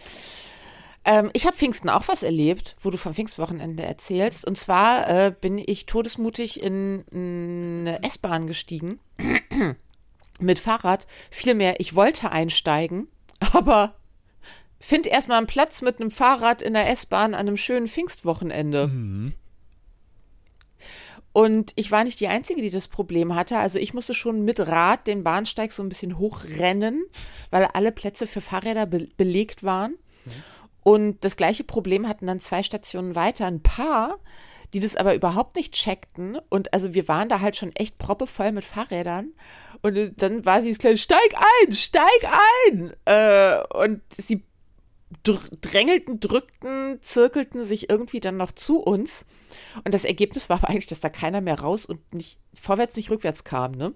Ähm, 1.04 1.30
ich 1.32 1.46
habe 1.46 1.56
Pfingsten 1.56 1.88
auch 1.88 2.08
was 2.08 2.22
erlebt, 2.22 2.76
wo 2.82 2.90
du 2.90 2.98
vom 2.98 3.14
Pfingstwochenende 3.14 3.82
erzählst. 3.82 4.46
Und 4.46 4.56
zwar 4.56 5.08
äh, 5.08 5.34
bin 5.38 5.58
ich 5.58 5.86
todesmutig 5.86 6.62
in, 6.62 7.04
in 7.10 7.86
eine 7.86 8.02
S-Bahn 8.02 8.46
gestiegen. 8.46 9.00
mit 10.40 10.58
Fahrrad. 10.58 11.06
Vielmehr, 11.30 11.78
ich 11.78 11.94
wollte 11.94 12.32
einsteigen, 12.32 13.08
aber 13.52 13.94
find 14.78 15.06
erstmal 15.06 15.38
einen 15.38 15.46
Platz 15.46 15.82
mit 15.82 16.00
einem 16.00 16.10
Fahrrad 16.10 16.62
in 16.62 16.74
der 16.74 16.88
S-Bahn 16.90 17.34
an 17.34 17.40
einem 17.40 17.56
schönen 17.56 17.86
Pfingstwochenende. 17.86 18.88
Mhm. 18.88 19.34
Und 21.32 21.72
ich 21.76 21.92
war 21.92 22.02
nicht 22.02 22.18
die 22.18 22.26
Einzige, 22.26 22.60
die 22.60 22.70
das 22.70 22.88
Problem 22.88 23.36
hatte. 23.36 23.58
Also 23.58 23.78
ich 23.78 23.94
musste 23.94 24.14
schon 24.14 24.44
mit 24.44 24.58
Rad 24.58 25.06
den 25.06 25.22
Bahnsteig 25.22 25.70
so 25.70 25.80
ein 25.80 25.88
bisschen 25.88 26.18
hochrennen, 26.18 27.04
weil 27.50 27.66
alle 27.66 27.92
Plätze 27.92 28.26
für 28.26 28.40
Fahrräder 28.40 28.86
be 28.86 29.06
belegt 29.16 29.62
waren. 29.62 29.92
Mhm. 30.24 30.30
Und 30.90 31.24
das 31.24 31.36
gleiche 31.36 31.62
Problem 31.62 32.08
hatten 32.08 32.26
dann 32.26 32.40
zwei 32.40 32.64
Stationen 32.64 33.14
weiter 33.14 33.46
ein 33.46 33.62
Paar, 33.62 34.18
die 34.74 34.80
das 34.80 34.96
aber 34.96 35.14
überhaupt 35.14 35.54
nicht 35.54 35.72
checkten. 35.72 36.36
Und 36.48 36.74
also 36.74 36.94
wir 36.94 37.06
waren 37.06 37.28
da 37.28 37.38
halt 37.38 37.54
schon 37.54 37.70
echt 37.76 37.96
proppevoll 37.96 38.50
mit 38.50 38.64
Fahrrädern. 38.64 39.32
Und 39.82 40.20
dann 40.20 40.44
war 40.44 40.62
sie 40.62 40.70
das 40.70 40.78
kleine, 40.78 40.96
steig 40.96 41.32
ein, 41.36 41.72
steig 41.72 42.28
ein. 42.66 42.92
Äh, 43.04 43.62
und 43.72 44.02
sie 44.18 44.42
drängelten, 45.22 46.18
drückten, 46.18 46.98
zirkelten 47.02 47.62
sich 47.62 47.88
irgendwie 47.88 48.18
dann 48.18 48.36
noch 48.36 48.50
zu 48.50 48.80
uns. 48.80 49.26
Und 49.84 49.94
das 49.94 50.04
Ergebnis 50.04 50.48
war 50.48 50.56
aber 50.56 50.70
eigentlich, 50.70 50.88
dass 50.88 50.98
da 50.98 51.08
keiner 51.08 51.40
mehr 51.40 51.60
raus 51.60 51.86
und 51.86 52.12
nicht 52.12 52.40
vorwärts, 52.52 52.96
nicht 52.96 53.12
rückwärts 53.12 53.44
kam, 53.44 53.72
ne? 53.72 53.94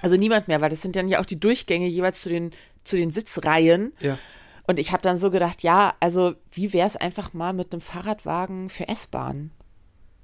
Also 0.00 0.16
niemand 0.16 0.48
mehr, 0.48 0.60
weil 0.60 0.70
das 0.70 0.82
sind 0.82 0.96
dann 0.96 1.06
ja 1.06 1.20
auch 1.20 1.26
die 1.26 1.38
Durchgänge 1.38 1.86
jeweils 1.86 2.22
zu 2.22 2.28
den, 2.28 2.50
zu 2.82 2.96
den 2.96 3.12
Sitzreihen. 3.12 3.92
Ja. 4.00 4.18
Und 4.66 4.78
ich 4.78 4.92
habe 4.92 5.02
dann 5.02 5.18
so 5.18 5.30
gedacht, 5.30 5.62
ja, 5.62 5.94
also 6.00 6.34
wie 6.50 6.72
wäre 6.72 6.86
es 6.86 6.96
einfach 6.96 7.32
mal 7.32 7.52
mit 7.52 7.72
einem 7.72 7.80
Fahrradwagen 7.80 8.68
für 8.68 8.88
S-Bahn? 8.88 9.50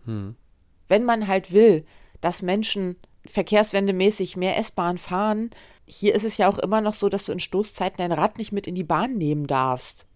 Hm. 0.04 0.36
Wenn 0.86 1.04
man 1.04 1.26
halt 1.26 1.52
will, 1.52 1.84
dass 2.20 2.42
Menschen 2.42 2.96
verkehrswendemäßig 3.26 4.36
mehr 4.36 4.56
S-Bahn 4.58 4.96
fahren, 4.96 5.50
hier 5.86 6.14
ist 6.14 6.24
es 6.24 6.36
ja 6.36 6.48
auch 6.48 6.58
immer 6.58 6.80
noch 6.80 6.94
so, 6.94 7.08
dass 7.08 7.24
du 7.24 7.32
in 7.32 7.40
Stoßzeiten 7.40 7.98
dein 7.98 8.12
Rad 8.12 8.38
nicht 8.38 8.52
mit 8.52 8.66
in 8.66 8.74
die 8.74 8.84
Bahn 8.84 9.16
nehmen 9.16 9.46
darfst. 9.46 10.06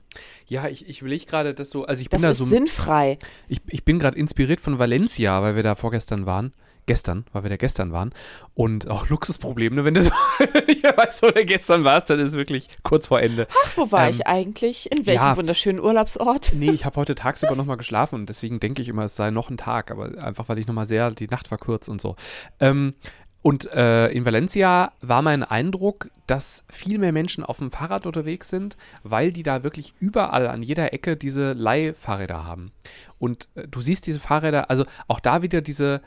Ja, 0.47 0.69
ich, 0.69 0.89
ich 0.89 1.03
will 1.03 1.19
gerade, 1.21 1.55
dass 1.55 1.71
du, 1.71 1.85
also 1.85 2.01
ich 2.03 2.09
das 2.09 2.21
bin 2.21 2.25
da 2.25 2.31
ist 2.31 2.39
so. 2.39 2.45
sinnfrei. 2.45 3.19
Ich, 3.49 3.61
ich 3.69 3.85
bin 3.85 3.99
gerade 3.99 4.19
inspiriert 4.19 4.61
von 4.61 4.79
Valencia, 4.79 5.43
weil 5.43 5.57
wir 5.57 5.63
da 5.63 5.75
vorgestern 5.75 6.27
waren 6.27 6.53
gestern, 6.87 7.25
weil 7.33 7.45
wir 7.45 7.51
da 7.51 7.57
gestern 7.57 7.93
waren. 7.93 8.13
Und 8.55 8.91
auch 8.91 9.09
Luxusproblem, 9.09 9.75
ne? 9.75 9.85
wenn 9.85 9.95
du 9.95 10.03
so 10.03 10.11
nicht 10.67 10.83
mehr 10.83 10.97
weißt, 10.97 11.23
wo 11.23 11.31
du 11.31 11.45
gestern 11.45 11.85
warst, 11.85 12.11
dann 12.11 12.19
ist 12.19 12.31
es 12.31 12.35
wirklich 12.35 12.69
kurz 12.83 13.07
vor 13.07 13.21
Ende. 13.21 13.47
Ach, 13.65 13.77
wo 13.77 13.93
war 13.93 14.05
ähm, 14.05 14.11
ich 14.11 14.27
eigentlich? 14.27 14.91
In 14.91 15.07
welchem 15.07 15.23
ja, 15.23 15.37
wunderschönen 15.37 15.81
Urlaubsort? 15.81 16.53
Nee, 16.55 16.71
ich 16.71 16.85
habe 16.85 16.97
heute 16.97 17.15
tagsüber 17.17 17.55
nochmal 17.55 17.77
geschlafen 17.77 18.17
und 18.17 18.29
deswegen 18.29 18.61
denke 18.61 18.83
ich 18.83 18.89
immer, 18.89 19.05
es 19.05 19.17
sei 19.17 19.31
noch 19.31 19.51
ein 19.51 19.57
Tag, 19.57 19.91
aber 19.91 20.23
einfach, 20.23 20.49
weil 20.49 20.59
ich 20.59 20.67
nochmal 20.67 20.87
sehr, 20.87 21.11
die 21.11 21.29
Nacht 21.29 21.51
war 21.51 21.59
kurz 21.59 21.89
und 21.89 22.01
so. 22.01 22.17
Ähm, 22.61 22.95
und 23.43 23.73
äh, 23.75 24.09
in 24.09 24.25
Valencia 24.25 24.93
war 25.01 25.21
mein 25.21 25.43
Eindruck, 25.43 26.11
dass 26.29 26.65
viel 26.71 26.99
mehr 26.99 27.11
Menschen 27.11 27.43
auf 27.45 27.59
dem 27.59 27.73
Fahrrad 27.73 28.07
unterwegs 28.07 28.49
sind, 28.49 28.77
weil 29.03 29.33
die 29.33 29.43
da 29.43 29.65
wirklich 29.65 29.95
überall 29.99 30.47
an 30.47 30.63
jeder 30.63 30.93
Ecke 30.93 31.17
diese 31.17 31.53
Leihfahrräder 31.53 32.47
haben. 32.47 32.71
Und 33.19 33.49
äh, 33.57 33.67
du 33.67 33.81
siehst 33.81 34.07
diese 34.07 34.21
Fahrräder, 34.21 34.71
also 34.71 34.85
auch 35.09 35.19
da 35.19 35.43
wieder 35.43 35.61
diese 35.61 36.03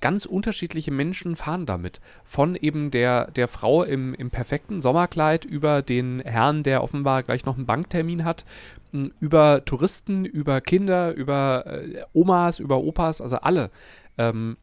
ganz 0.00 0.26
unterschiedliche 0.26 0.90
Menschen 0.90 1.36
fahren 1.36 1.66
damit. 1.66 2.00
Von 2.24 2.56
eben 2.56 2.90
der, 2.90 3.30
der 3.30 3.48
Frau 3.48 3.84
im, 3.84 4.14
im 4.14 4.30
perfekten 4.30 4.82
Sommerkleid 4.82 5.44
über 5.44 5.82
den 5.82 6.20
Herrn, 6.20 6.62
der 6.62 6.82
offenbar 6.82 7.22
gleich 7.22 7.44
noch 7.44 7.56
einen 7.56 7.66
Banktermin 7.66 8.24
hat, 8.24 8.44
über 9.20 9.64
Touristen, 9.64 10.24
über 10.24 10.60
Kinder, 10.60 11.14
über 11.14 11.64
äh, 11.66 12.02
Omas, 12.12 12.58
über 12.58 12.78
Opas, 12.78 13.20
also 13.20 13.38
alle. 13.38 13.70
Ähm, 14.18 14.56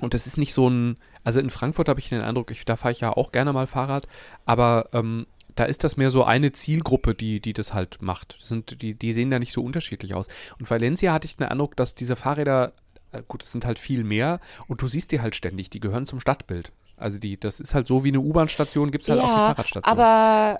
und 0.00 0.14
das 0.14 0.26
ist 0.26 0.36
nicht 0.36 0.52
so 0.52 0.68
ein, 0.68 0.96
also 1.22 1.38
in 1.38 1.50
Frankfurt 1.50 1.88
habe 1.88 2.00
ich 2.00 2.08
den 2.08 2.22
Eindruck, 2.22 2.50
ich, 2.50 2.64
da 2.64 2.76
fahre 2.76 2.92
ich 2.92 3.00
ja 3.00 3.12
auch 3.12 3.30
gerne 3.30 3.52
mal 3.52 3.66
Fahrrad, 3.68 4.08
aber 4.46 4.88
ähm, 4.92 5.26
da 5.54 5.64
ist 5.64 5.84
das 5.84 5.96
mehr 5.96 6.10
so 6.10 6.24
eine 6.24 6.52
Zielgruppe, 6.52 7.14
die, 7.14 7.40
die 7.40 7.52
das 7.52 7.74
halt 7.74 8.00
macht. 8.00 8.36
Das 8.40 8.48
sind, 8.48 8.82
die, 8.82 8.94
die 8.94 9.12
sehen 9.12 9.30
da 9.30 9.38
nicht 9.38 9.52
so 9.52 9.62
unterschiedlich 9.62 10.14
aus. 10.14 10.28
Und 10.58 10.70
Valencia 10.70 11.12
hatte 11.12 11.26
ich 11.26 11.36
den 11.36 11.46
Eindruck, 11.46 11.76
dass 11.76 11.94
diese 11.94 12.16
Fahrräder 12.16 12.72
gut, 13.20 13.42
es 13.42 13.52
sind 13.52 13.64
halt 13.64 13.78
viel 13.78 14.04
mehr 14.04 14.40
und 14.68 14.82
du 14.82 14.88
siehst 14.88 15.12
die 15.12 15.20
halt 15.20 15.34
ständig, 15.34 15.70
die 15.70 15.80
gehören 15.80 16.06
zum 16.06 16.20
Stadtbild. 16.20 16.72
Also 16.96 17.18
die, 17.18 17.38
das 17.38 17.58
ist 17.60 17.74
halt 17.74 17.86
so 17.86 18.04
wie 18.04 18.08
eine 18.08 18.20
U-Bahn-Station, 18.20 18.90
gibt 18.90 19.04
es 19.04 19.10
halt 19.10 19.20
ja, 19.20 19.24
auch 19.24 19.28
die 19.28 19.54
Fahrradstation. 19.54 19.84
Aber 19.84 20.58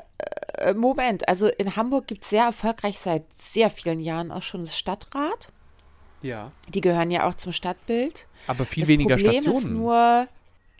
äh, 0.59 0.75
Moment, 0.75 1.29
also 1.29 1.49
in 1.49 1.77
Hamburg 1.77 2.07
gibt 2.07 2.25
es 2.25 2.31
sehr 2.31 2.45
erfolgreich 2.45 2.99
seit 2.99 3.25
sehr 3.33 3.71
vielen 3.71 4.01
Jahren 4.01 4.33
auch 4.33 4.43
schon 4.43 4.63
das 4.65 4.77
Stadtrad. 4.77 5.53
Ja. 6.21 6.53
Die 6.69 6.81
gehören 6.81 7.11
ja 7.11 7.29
auch 7.29 7.35
zum 7.35 7.53
Stadtbild. 7.53 8.27
Aber 8.47 8.65
viel 8.65 8.83
das 8.83 8.89
weniger 8.89 9.17
Problem 9.17 9.43
Stationen. 9.43 9.59
Ist 9.59 9.67
nur, 9.67 10.29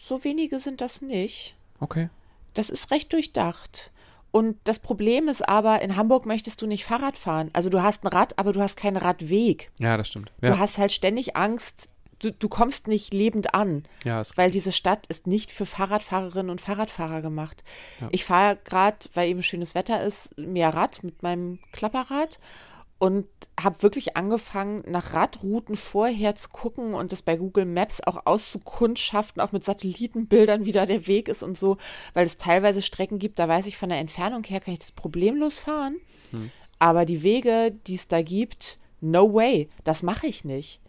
so 0.01 0.25
wenige 0.25 0.59
sind 0.59 0.81
das 0.81 1.01
nicht. 1.03 1.55
Okay. 1.81 2.11
Das 2.55 2.71
ist 2.71 2.91
recht 2.91 3.13
durchdacht. 3.13 3.91
Und 4.33 4.57
das 4.65 4.79
Problem 4.79 5.29
ist 5.29 5.47
aber, 5.47 5.83
in 5.83 5.97
Hamburg 5.97 6.27
möchtest 6.27 6.63
du 6.63 6.67
nicht 6.67 6.85
Fahrrad 6.85 7.19
fahren. 7.19 7.51
Also 7.53 7.69
du 7.69 7.83
hast 7.83 8.03
ein 8.03 8.09
Rad, 8.09 8.39
aber 8.39 8.53
du 8.53 8.61
hast 8.61 8.77
keinen 8.77 8.97
Radweg. 8.97 9.71
Ja, 9.79 9.97
das 9.97 10.09
stimmt. 10.09 10.33
Ja. 10.41 10.51
Du 10.51 10.59
hast 10.59 10.79
halt 10.79 10.91
ständig 10.91 11.37
Angst, 11.37 11.91
du, 12.19 12.33
du 12.33 12.49
kommst 12.49 12.89
nicht 12.89 13.13
lebend 13.13 13.55
an. 13.55 13.85
Ja, 14.05 14.23
weil 14.37 14.51
diese 14.51 14.73
Stadt 14.73 15.07
ist 15.07 15.27
nicht 15.27 15.53
für 15.53 15.67
Fahrradfahrerinnen 15.67 16.51
und 16.51 16.61
Fahrradfahrer 16.61 17.21
gemacht. 17.21 17.63
Ja. 18.01 18.09
Ich 18.11 18.25
fahre 18.25 18.59
gerade, 18.65 18.99
weil 19.15 19.29
eben 19.29 19.43
schönes 19.43 19.75
Wetter 19.75 20.03
ist, 20.03 20.37
mehr 20.39 20.73
Rad 20.73 21.03
mit 21.05 21.23
meinem 21.23 21.59
Klapperrad 21.73 22.39
und 23.03 23.27
habe 23.61 23.83
wirklich 23.83 24.17
angefangen, 24.17 24.85
nach 24.87 25.13
Radrouten 25.13 25.75
vorher 25.75 26.37
zu 26.37 26.51
gucken 26.51 26.95
und 26.95 27.11
das 27.11 27.21
bei 27.21 27.35
Google 27.37 27.65
Maps 27.65 28.01
auch 28.01 28.27
auszukundschaften, 28.27 29.43
auch 29.43 29.51
mit 29.51 29.65
Satellitenbildern, 29.65 30.67
wie 30.67 30.71
da 30.71 30.87
der 30.87 31.09
Weg 31.09 31.27
ist 31.27 31.43
und 31.43 31.59
so, 31.59 31.79
weil 32.15 32.27
es 32.27 32.39
teilweise 32.39 32.81
Strecken 32.81 33.19
gibt, 33.19 33.41
da 33.41 33.49
weiß 33.49 33.67
ich 33.67 33.77
von 33.77 33.89
der 33.89 33.99
Entfernung 33.99 34.45
her, 34.45 34.61
kann 34.61 34.75
ich 34.75 34.79
das 34.79 34.93
problemlos 34.93 35.59
fahren. 35.59 35.97
Hm. 36.31 36.53
Aber 36.79 37.05
die 37.05 37.25
Wege, 37.25 37.77
die 37.89 37.97
es 37.97 38.07
da 38.07 38.23
gibt, 38.23 38.79
no 39.01 39.35
way, 39.35 39.69
das 39.83 40.05
mache 40.05 40.29
ich 40.29 40.45
nicht. 40.45 40.81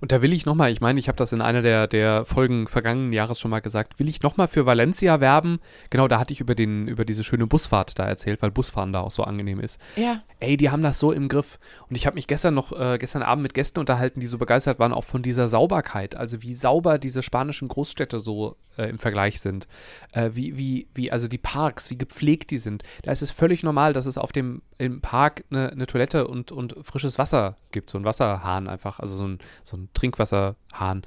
Und 0.00 0.12
da 0.12 0.22
will 0.22 0.32
ich 0.32 0.46
nochmal, 0.46 0.70
ich 0.70 0.80
meine, 0.80 0.98
ich 0.98 1.08
habe 1.08 1.16
das 1.16 1.32
in 1.32 1.40
einer 1.40 1.62
der, 1.62 1.86
der 1.86 2.24
Folgen 2.24 2.68
vergangenen 2.68 3.12
Jahres 3.12 3.40
schon 3.40 3.50
mal 3.50 3.60
gesagt, 3.60 3.98
will 3.98 4.08
ich 4.08 4.22
nochmal 4.22 4.48
für 4.48 4.66
Valencia 4.66 5.20
werben? 5.20 5.60
Genau, 5.90 6.08
da 6.08 6.18
hatte 6.18 6.32
ich 6.32 6.40
über, 6.40 6.54
den, 6.54 6.88
über 6.88 7.04
diese 7.04 7.24
schöne 7.24 7.46
Busfahrt 7.46 7.98
da 7.98 8.04
erzählt, 8.04 8.42
weil 8.42 8.50
Busfahren 8.50 8.92
da 8.92 9.00
auch 9.00 9.10
so 9.10 9.24
angenehm 9.24 9.60
ist. 9.60 9.80
Ja. 9.96 10.22
Ey, 10.40 10.56
die 10.56 10.70
haben 10.70 10.82
das 10.82 10.98
so 10.98 11.12
im 11.12 11.28
Griff. 11.28 11.58
Und 11.88 11.96
ich 11.96 12.06
habe 12.06 12.14
mich 12.14 12.26
gestern 12.26 12.54
noch, 12.54 12.72
äh, 12.72 12.98
gestern 12.98 13.22
Abend 13.22 13.42
mit 13.42 13.54
Gästen 13.54 13.80
unterhalten, 13.80 14.20
die 14.20 14.26
so 14.26 14.38
begeistert 14.38 14.78
waren, 14.78 14.92
auch 14.92 15.04
von 15.04 15.22
dieser 15.22 15.48
Sauberkeit. 15.48 16.16
Also 16.16 16.42
wie 16.42 16.54
sauber 16.54 16.98
diese 16.98 17.22
spanischen 17.22 17.68
Großstädte 17.68 18.20
so 18.20 18.56
äh, 18.76 18.88
im 18.88 18.98
Vergleich 18.98 19.40
sind. 19.40 19.68
Äh, 20.12 20.30
wie, 20.34 20.56
wie, 20.56 20.88
wie, 20.94 21.12
also 21.12 21.28
die 21.28 21.38
Parks, 21.38 21.90
wie 21.90 21.98
gepflegt 21.98 22.50
die 22.50 22.58
sind. 22.58 22.82
Da 23.02 23.12
ist 23.12 23.22
es 23.22 23.30
völlig 23.30 23.62
normal, 23.62 23.92
dass 23.92 24.06
es 24.06 24.18
auf 24.18 24.32
dem 24.32 24.62
im 24.78 25.00
Park 25.00 25.44
eine, 25.50 25.70
eine 25.70 25.86
Toilette 25.86 26.26
und, 26.26 26.50
und 26.50 26.74
frisches 26.82 27.18
Wasser 27.18 27.56
gibt, 27.70 27.90
so 27.90 27.98
ein 27.98 28.04
Wasserhahn 28.04 28.68
einfach, 28.68 28.98
also 28.98 29.16
so 29.16 29.28
ein, 29.28 29.38
so 29.62 29.71
ein 29.76 29.88
Trinkwasserhahn. 29.94 31.02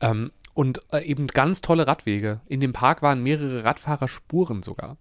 Ähm, 0.00 0.32
und 0.54 0.80
äh, 0.92 1.04
eben 1.04 1.28
ganz 1.28 1.60
tolle 1.60 1.86
Radwege. 1.86 2.40
In 2.48 2.60
dem 2.60 2.72
Park 2.72 3.00
waren 3.00 3.22
mehrere 3.22 3.64
Radfahrerspuren 3.64 4.62
sogar. 4.62 4.96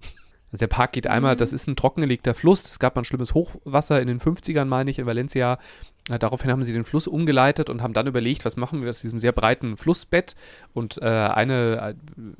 Also 0.51 0.59
der 0.59 0.67
Park 0.67 0.93
geht 0.93 1.07
einmal, 1.07 1.35
mhm. 1.35 1.39
das 1.39 1.51
ist 1.51 1.67
ein 1.67 1.75
trockengelegter 1.75 2.33
Fluss. 2.33 2.63
Es 2.65 2.79
gab 2.79 2.95
mal 2.95 3.01
ein 3.01 3.05
schlimmes 3.05 3.33
Hochwasser 3.33 3.99
in 4.01 4.07
den 4.07 4.21
50ern, 4.21 4.65
meine 4.65 4.91
ich, 4.91 4.99
in 4.99 5.05
Valencia. 5.05 5.57
Äh, 6.09 6.19
daraufhin 6.19 6.51
haben 6.51 6.63
sie 6.63 6.73
den 6.73 6.85
Fluss 6.85 7.07
umgeleitet 7.07 7.69
und 7.69 7.81
haben 7.81 7.93
dann 7.93 8.07
überlegt, 8.07 8.45
was 8.45 8.55
machen 8.55 8.81
wir 8.81 8.89
aus 8.89 9.01
diesem 9.01 9.19
sehr 9.19 9.33
breiten 9.33 9.77
Flussbett. 9.77 10.35
Und 10.73 11.01
äh, 11.01 11.05
eine, 11.05 11.95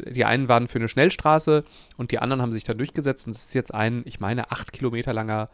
äh, 0.08 0.12
die 0.12 0.26
einen 0.26 0.48
waren 0.48 0.68
für 0.68 0.80
eine 0.80 0.88
Schnellstraße 0.88 1.64
und 1.98 2.12
die 2.12 2.20
anderen 2.20 2.42
haben 2.42 2.54
sich 2.54 2.64
dann 2.64 2.78
durchgesetzt. 2.78 3.28
Und 3.28 3.36
es 3.36 3.46
ist 3.46 3.56
jetzt 3.56 3.74
ein, 3.74 4.04
ich 4.06 4.20
meine, 4.20 4.52
acht 4.52 4.72
Kilometer 4.72 5.12
langer 5.12 5.50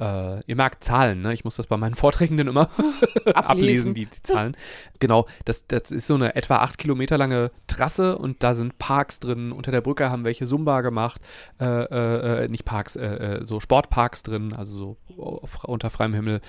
äh, 0.00 0.42
ihr 0.46 0.56
merkt 0.56 0.84
Zahlen, 0.84 1.22
ne? 1.22 1.32
Ich 1.32 1.44
muss 1.44 1.56
das 1.56 1.66
bei 1.66 1.76
meinen 1.76 1.94
Vorträgen 1.96 2.36
dann 2.36 2.48
immer 2.48 2.68
ablesen, 3.34 3.94
die, 3.94 4.06
die, 4.06 4.22
Zahlen. 4.22 4.56
Genau, 4.98 5.26
das, 5.44 5.66
das 5.66 5.90
ist 5.90 6.06
so 6.06 6.14
eine 6.14 6.34
etwa 6.34 6.58
acht 6.58 6.78
Kilometer 6.78 7.18
lange 7.18 7.50
Trasse 7.66 8.18
und 8.18 8.42
da 8.42 8.54
sind 8.54 8.78
Parks 8.78 9.20
drin. 9.20 9.52
Unter 9.52 9.70
der 9.70 9.80
Brücke 9.80 10.10
haben 10.10 10.24
welche 10.24 10.46
Zumba 10.46 10.80
gemacht, 10.80 11.20
äh, 11.60 11.64
äh, 11.64 12.44
äh 12.44 12.48
nicht 12.48 12.64
Parks, 12.64 12.96
äh, 12.96 13.04
äh, 13.04 13.44
so 13.44 13.60
Sportparks 13.60 14.22
drin, 14.22 14.52
also 14.52 14.98
so 15.16 15.22
auf, 15.22 15.64
unter 15.64 15.90
freiem 15.90 16.14
Himmel. 16.14 16.40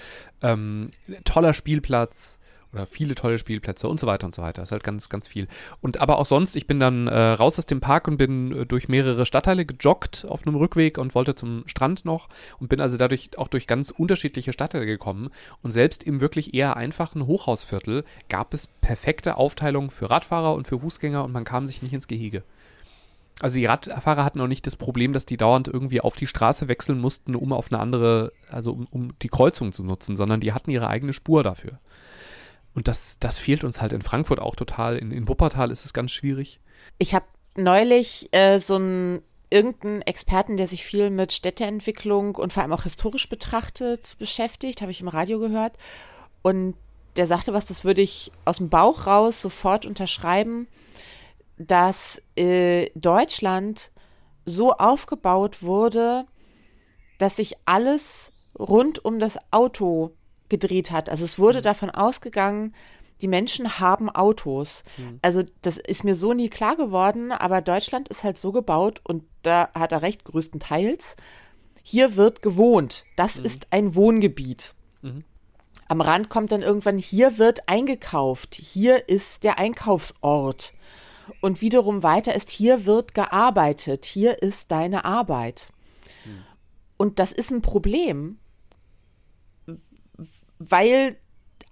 Ähm, 0.42 0.92
toller 1.24 1.54
Spielplatz 1.54 2.40
oder 2.76 2.86
viele 2.86 3.16
tolle 3.16 3.38
Spielplätze 3.38 3.88
und 3.88 4.00
so 4.00 4.08
weiter 4.08 4.28
und 4.28 4.36
so 4.36 4.42
weiter. 4.42 4.62
Das 4.62 4.70
ist 4.70 4.72
halt 4.72 4.84
ganz, 4.84 5.10
ganz 5.10 5.28
viel. 5.28 5.48
Und 5.82 6.02
aber 6.02 6.20
auch 6.20 6.26
sonst, 6.26 6.56
ich 6.56 6.68
bin 6.68 6.80
dann 6.80 7.08
äh, 7.08 7.18
raus 7.18 7.58
aus 7.58 7.66
dem 7.66 7.80
Park 7.80 8.08
und 8.08 8.18
bin 8.18 8.52
äh, 8.52 8.66
durch 8.66 8.90
mehrere 8.90 9.26
Stadtteile 9.26 9.66
gejoggt 9.66 10.26
auf 10.28 10.46
einem 10.46 10.56
Rückweg 10.56 10.98
und 10.98 11.16
wollte 11.16 11.36
zum 11.36 11.64
Strand 11.68 12.06
noch 12.06 12.30
und 12.60 12.70
bin 12.70 12.82
also 12.82 12.98
dadurch 12.98 13.32
auch 13.38 13.48
durch 13.48 13.68
ganz 13.68 13.90
unterschiedliche 13.90 14.54
Stadtteile 14.54 14.86
gekommen. 14.86 15.30
Und 15.64 15.72
selbst 15.72 16.04
im 16.04 16.22
wirklich 16.22 16.54
eher 16.54 16.78
einfachen 16.78 17.26
Hochhausviertel 17.26 18.04
gab 18.30 18.54
es 18.54 18.68
perfekte 18.68 19.38
Aufteilung 19.38 19.90
für 19.92 20.10
Radfahrer 20.10 20.54
und 20.54 20.68
für 20.68 20.80
Fußgänger 20.80 21.24
und 21.24 21.32
man 21.32 21.46
kam 21.46 21.68
sich 21.68 21.82
nicht 21.82 21.94
ins 21.94 22.08
Gehege. 22.08 22.44
Also 23.42 23.58
die 23.58 23.66
Radfahrer 23.66 24.24
hatten 24.24 24.40
auch 24.40 24.48
nicht 24.48 24.66
das 24.66 24.78
Problem, 24.78 25.12
dass 25.12 25.26
die 25.26 25.36
dauernd 25.36 25.68
irgendwie 25.68 26.00
auf 26.00 26.16
die 26.16 26.28
Straße 26.28 26.70
wechseln 26.70 27.00
mussten, 27.00 27.36
um 27.36 27.52
auf 27.52 27.70
eine 27.70 27.82
andere, 27.82 28.32
also 28.50 28.72
um, 28.72 28.88
um 28.92 29.20
die 29.20 29.28
Kreuzung 29.28 29.74
zu 29.74 29.84
nutzen, 29.84 30.16
sondern 30.16 30.40
die 30.40 30.54
hatten 30.54 30.72
ihre 30.72 30.88
eigene 30.88 31.12
Spur 31.12 31.44
dafür. 31.44 31.80
Und 32.76 32.88
das, 32.88 33.18
das 33.20 33.38
fehlt 33.38 33.64
uns 33.64 33.82
halt 33.82 33.94
in 33.94 34.02
Frankfurt 34.02 34.40
auch 34.40 34.56
total. 34.56 34.98
In, 34.98 35.12
in 35.12 35.28
Wuppertal 35.28 35.72
ist 35.72 35.86
es 35.86 35.94
ganz 35.94 36.12
schwierig. 36.12 36.60
Ich 36.98 37.16
habe 37.16 37.26
neulich 37.56 38.30
äh, 38.34 38.60
so 38.60 38.76
einen 38.76 39.22
irgendeinen 39.50 40.02
Experten, 40.02 40.58
der 40.58 40.68
sich 40.68 40.84
viel 40.84 41.10
mit 41.10 41.32
Städteentwicklung 41.32 42.36
und 42.36 42.52
vor 42.52 42.64
allem 42.64 42.74
auch 42.74 42.84
historisch 42.84 43.30
betrachtet 43.30 44.18
beschäftigt, 44.20 44.82
habe 44.82 44.92
ich 44.92 45.02
im 45.02 45.08
Radio 45.08 45.40
gehört. 45.40 45.78
Und 46.42 46.76
der 47.16 47.28
sagte 47.28 47.54
was, 47.54 47.66
das 47.66 47.86
würde 47.86 48.02
ich 48.02 48.32
aus 48.44 48.58
dem 48.58 48.70
Bauch 48.70 49.08
raus 49.08 49.42
sofort 49.42 49.86
unterschreiben, 49.86 50.68
dass 51.58 52.22
äh, 52.36 52.90
Deutschland 52.96 53.92
so 54.46 54.74
aufgebaut 54.74 55.64
wurde, 55.64 56.26
dass 57.18 57.38
sich 57.38 57.56
alles 57.66 58.34
rund 58.60 59.04
um 59.06 59.20
das 59.20 59.38
Auto 59.52 60.12
gedreht 60.50 60.92
hat. 60.92 61.10
Also 61.10 61.26
es 61.26 61.40
wurde 61.40 61.60
mhm. 61.60 61.64
davon 61.64 61.90
ausgegangen, 61.90 62.74
die 63.22 63.28
Menschen 63.28 63.80
haben 63.80 64.10
Autos. 64.10 64.84
Mhm. 64.98 65.20
Also 65.22 65.44
das 65.62 65.78
ist 65.78 66.04
mir 66.04 66.16
so 66.16 66.34
nie 66.34 66.50
klar 66.50 66.76
geworden, 66.76 67.32
aber 67.32 67.62
Deutschland 67.62 68.10
ist 68.10 68.24
halt 68.24 68.38
so 68.38 68.52
gebaut 68.52 69.02
und 69.04 69.24
da 69.42 69.70
hat 69.74 69.92
er 69.92 70.02
recht, 70.02 70.26
größtenteils. 70.26 71.16
Hier 71.84 72.16
wird 72.16 72.42
gewohnt. 72.42 73.06
Das 73.16 73.40
mhm. 73.40 73.46
ist 73.46 73.68
ein 73.72 73.96
Wohngebiet. 73.96 74.74
Mhm. 75.02 75.24
Am 75.88 76.02
Rand 76.02 76.30
kommt 76.30 76.52
dann 76.52 76.64
irgendwann, 76.64 76.98
hier 76.98 77.38
wird 77.38 77.70
eingekauft. 77.70 78.56
Hier 78.56 79.08
ist 79.08 79.44
der 79.44 79.60
Einkaufsort. 79.60 80.74
Und 81.42 81.62
wiederum 81.62 82.04
weiter 82.04 82.36
ist, 82.36 82.50
hier 82.50 82.86
wird 82.86 83.14
gearbeitet. 83.14 84.06
Hier 84.06 84.42
ist 84.42 84.72
deine 84.72 85.06
Arbeit. 85.06 85.70
Mhm. 86.26 86.44
Und 86.98 87.20
das 87.20 87.32
ist 87.32 87.52
ein 87.52 87.62
Problem, 87.62 88.40
weil 90.60 91.18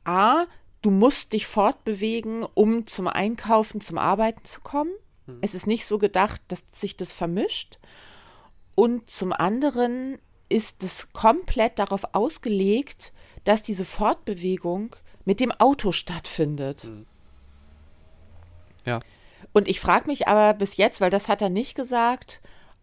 A, 0.03 0.45
du 0.81 0.91
musst 0.91 1.33
dich 1.33 1.47
fortbewegen, 1.47 2.43
um 2.43 2.87
zum 2.87 3.07
Einkaufen, 3.07 3.81
zum 3.81 3.97
Arbeiten 3.97 4.45
zu 4.45 4.61
kommen. 4.61 4.91
Mhm. 5.25 5.39
Es 5.41 5.55
ist 5.55 5.67
nicht 5.67 5.85
so 5.85 5.97
gedacht, 5.97 6.41
dass 6.49 6.63
sich 6.71 6.97
das 6.97 7.13
vermischt. 7.13 7.79
Und 8.75 9.09
zum 9.09 9.33
anderen 9.33 10.19
ist 10.49 10.83
es 10.83 11.11
komplett 11.13 11.79
darauf 11.79 12.03
ausgelegt, 12.13 13.13
dass 13.43 13.61
diese 13.61 13.85
Fortbewegung 13.85 14.95
mit 15.25 15.39
dem 15.39 15.51
Auto 15.51 15.91
stattfindet. 15.91 16.85
Mhm. 16.85 17.05
Ja. 18.85 18.99
Und 19.53 19.67
ich 19.67 19.79
frage 19.79 20.07
mich 20.07 20.27
aber 20.27 20.57
bis 20.57 20.77
jetzt, 20.77 20.99
weil 20.99 21.09
das 21.09 21.27
hat 21.27 21.41
er 21.41 21.49
nicht 21.49 21.75
gesagt, 21.75 22.41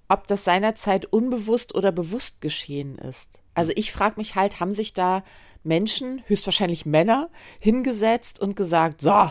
ob 0.08 0.26
das 0.26 0.44
seinerzeit 0.44 1.06
unbewusst 1.06 1.74
oder 1.74 1.92
bewusst 1.92 2.40
geschehen 2.40 2.96
ist. 2.96 3.40
Also 3.54 3.72
ich 3.74 3.92
frage 3.92 4.14
mich 4.16 4.34
halt, 4.34 4.60
haben 4.60 4.72
sich 4.72 4.92
da 4.92 5.22
Menschen, 5.62 6.22
höchstwahrscheinlich 6.26 6.86
Männer, 6.86 7.28
hingesetzt 7.58 8.40
und 8.40 8.56
gesagt, 8.56 9.00
so, 9.02 9.30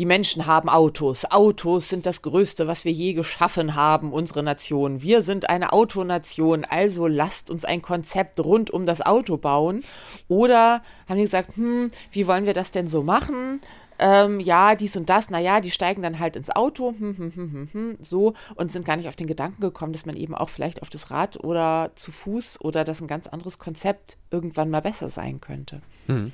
die 0.00 0.06
Menschen 0.06 0.46
haben 0.46 0.70
Autos. 0.70 1.30
Autos 1.30 1.90
sind 1.90 2.06
das 2.06 2.22
Größte, 2.22 2.66
was 2.66 2.86
wir 2.86 2.92
je 2.92 3.12
geschaffen 3.12 3.74
haben, 3.74 4.14
unsere 4.14 4.42
Nation. 4.42 5.02
Wir 5.02 5.20
sind 5.20 5.50
eine 5.50 5.74
Autonation, 5.74 6.64
also 6.64 7.06
lasst 7.06 7.50
uns 7.50 7.66
ein 7.66 7.82
Konzept 7.82 8.40
rund 8.40 8.70
um 8.70 8.86
das 8.86 9.02
Auto 9.02 9.36
bauen. 9.36 9.84
Oder 10.26 10.80
haben 11.06 11.16
die 11.18 11.24
gesagt, 11.24 11.54
hm, 11.54 11.90
wie 12.12 12.26
wollen 12.26 12.46
wir 12.46 12.54
das 12.54 12.70
denn 12.70 12.88
so 12.88 13.02
machen? 13.02 13.60
Ähm, 14.00 14.40
ja, 14.40 14.74
dies 14.74 14.96
und 14.96 15.08
das, 15.08 15.30
naja, 15.30 15.60
die 15.60 15.70
steigen 15.70 16.02
dann 16.02 16.18
halt 16.18 16.34
ins 16.34 16.50
Auto, 16.50 16.94
hm, 16.98 17.16
hm, 17.16 17.32
hm, 17.34 17.52
hm, 17.52 17.68
hm, 17.72 17.96
so, 18.00 18.34
und 18.54 18.72
sind 18.72 18.84
gar 18.84 18.96
nicht 18.96 19.08
auf 19.08 19.16
den 19.16 19.26
Gedanken 19.26 19.60
gekommen, 19.60 19.92
dass 19.92 20.06
man 20.06 20.16
eben 20.16 20.34
auch 20.34 20.48
vielleicht 20.48 20.82
auf 20.82 20.90
das 20.90 21.10
Rad 21.10 21.42
oder 21.44 21.92
zu 21.94 22.10
Fuß 22.10 22.62
oder 22.62 22.84
dass 22.84 23.00
ein 23.00 23.06
ganz 23.06 23.26
anderes 23.26 23.58
Konzept 23.58 24.16
irgendwann 24.30 24.70
mal 24.70 24.82
besser 24.82 25.08
sein 25.10 25.40
könnte. 25.40 25.82
Hm. 26.06 26.32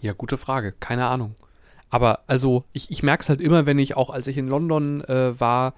Ja, 0.00 0.12
gute 0.12 0.38
Frage, 0.38 0.72
keine 0.72 1.06
Ahnung. 1.06 1.34
Aber 1.90 2.20
also, 2.26 2.64
ich, 2.72 2.90
ich 2.90 3.02
merke 3.02 3.22
es 3.22 3.28
halt 3.28 3.40
immer, 3.40 3.66
wenn 3.66 3.78
ich 3.78 3.96
auch, 3.96 4.10
als 4.10 4.26
ich 4.26 4.36
in 4.38 4.48
London 4.48 5.02
äh, 5.04 5.38
war, 5.38 5.74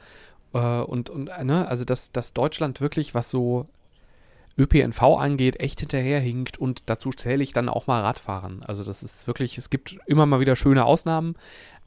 äh, 0.52 0.80
und, 0.80 1.10
und 1.10 1.30
ne, 1.44 1.66
also 1.68 1.84
dass, 1.84 2.12
dass 2.12 2.32
Deutschland 2.32 2.80
wirklich, 2.80 3.14
was 3.14 3.30
so 3.30 3.64
ÖPNV 4.60 5.02
angeht, 5.02 5.58
echt 5.58 5.80
hinterherhinkt 5.80 6.58
und 6.58 6.82
dazu 6.86 7.10
zähle 7.10 7.42
ich 7.42 7.52
dann 7.52 7.68
auch 7.68 7.86
mal 7.86 8.02
Radfahren. 8.02 8.62
Also 8.64 8.84
das 8.84 9.02
ist 9.02 9.26
wirklich, 9.26 9.56
es 9.58 9.70
gibt 9.70 9.96
immer 10.06 10.26
mal 10.26 10.40
wieder 10.40 10.56
schöne 10.56 10.84
Ausnahmen, 10.84 11.36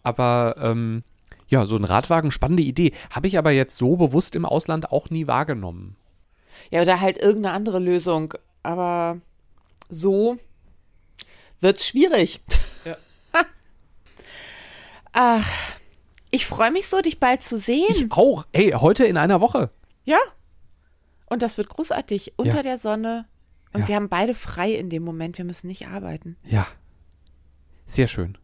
aber 0.01 0.55
ähm, 0.59 1.03
ja, 1.47 1.65
so 1.65 1.75
ein 1.75 1.83
Radwagen, 1.83 2.31
spannende 2.31 2.63
Idee. 2.63 2.93
Habe 3.11 3.27
ich 3.27 3.37
aber 3.37 3.51
jetzt 3.51 3.77
so 3.77 3.95
bewusst 3.95 4.35
im 4.35 4.45
Ausland 4.45 4.91
auch 4.91 5.09
nie 5.09 5.27
wahrgenommen. 5.27 5.95
Ja, 6.71 6.81
oder 6.81 6.99
halt 6.99 7.17
irgendeine 7.17 7.55
andere 7.55 7.79
Lösung. 7.79 8.33
Aber 8.63 9.17
so 9.89 10.37
wird 11.59 11.77
es 11.77 11.87
schwierig. 11.87 12.41
Ja. 12.85 12.97
Ach, 15.13 15.47
ich 16.31 16.45
freue 16.45 16.71
mich 16.71 16.87
so, 16.87 17.01
dich 17.01 17.19
bald 17.19 17.43
zu 17.43 17.57
sehen. 17.57 17.85
Ich 17.89 18.11
auch. 18.11 18.45
Hey, 18.53 18.71
heute 18.71 19.05
in 19.05 19.17
einer 19.17 19.39
Woche. 19.41 19.69
Ja, 20.05 20.17
und 21.33 21.41
das 21.41 21.57
wird 21.57 21.69
großartig 21.69 22.33
unter 22.37 22.57
ja. 22.57 22.63
der 22.63 22.77
Sonne. 22.77 23.25
Und 23.73 23.81
ja. 23.81 23.87
wir 23.89 23.95
haben 23.95 24.09
beide 24.09 24.35
frei 24.35 24.71
in 24.71 24.89
dem 24.89 25.03
Moment. 25.03 25.37
Wir 25.37 25.45
müssen 25.45 25.67
nicht 25.67 25.87
arbeiten. 25.87 26.37
Ja. 26.45 26.67
Sehr 27.85 28.07
schön. 28.07 28.37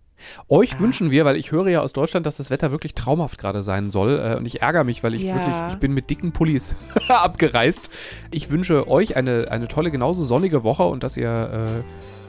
Euch 0.48 0.76
ah. 0.76 0.80
wünschen 0.80 1.12
wir, 1.12 1.24
weil 1.26 1.38
ich 1.38 1.52
höre 1.52 1.68
ja 1.68 1.82
aus 1.82 1.94
Deutschland, 1.94 2.26
dass 2.26 2.38
das 2.38 2.50
Wetter 2.50 2.72
wirklich 2.72 2.94
traumhaft 2.94 3.38
gerade 3.38 3.64
sein 3.64 3.90
soll. 3.90 4.20
Äh, 4.20 4.38
und 4.38 4.46
ich 4.46 4.62
ärgere 4.62 4.84
mich, 4.84 5.04
weil 5.04 5.14
ich 5.14 5.22
ja. 5.22 5.36
wirklich, 5.36 5.56
ich 5.70 5.76
bin 5.76 5.94
mit 5.94 6.10
dicken 6.10 6.32
Pullis 6.32 6.76
abgereist. 7.08 7.90
Ich 8.32 8.50
wünsche 8.50 8.88
euch 8.88 9.16
eine, 9.16 9.50
eine 9.50 9.68
tolle, 9.68 9.92
genauso 9.92 10.26
sonnige 10.26 10.64
Woche 10.64 10.84
und 10.84 11.04
dass 11.04 11.16
ihr 11.16 11.84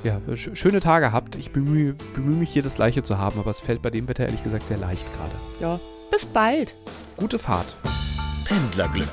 äh, 0.04 0.06
ja, 0.06 0.20
sch 0.36 0.50
schöne 0.54 0.80
Tage 0.80 1.12
habt. 1.12 1.36
Ich 1.36 1.50
bemühe, 1.50 1.94
bemühe 2.14 2.36
mich 2.36 2.50
hier 2.50 2.62
das 2.62 2.76
Gleiche 2.76 3.02
zu 3.02 3.18
haben, 3.18 3.40
aber 3.40 3.50
es 3.50 3.60
fällt 3.60 3.82
bei 3.82 3.90
dem 3.90 4.08
Wetter 4.08 4.24
ehrlich 4.24 4.42
gesagt 4.42 4.64
sehr 4.64 4.78
leicht 4.78 5.06
gerade. 5.14 5.32
Ja, 5.60 5.80
bis 6.10 6.26
bald. 6.26 6.76
Gute 7.16 7.38
Fahrt. 7.38 7.74
Pendlerglück 8.44 9.12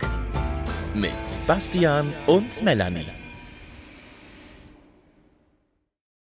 mit 0.94 1.27
Bastian 1.48 2.14
und 2.26 2.62
Melanie. 2.62 3.17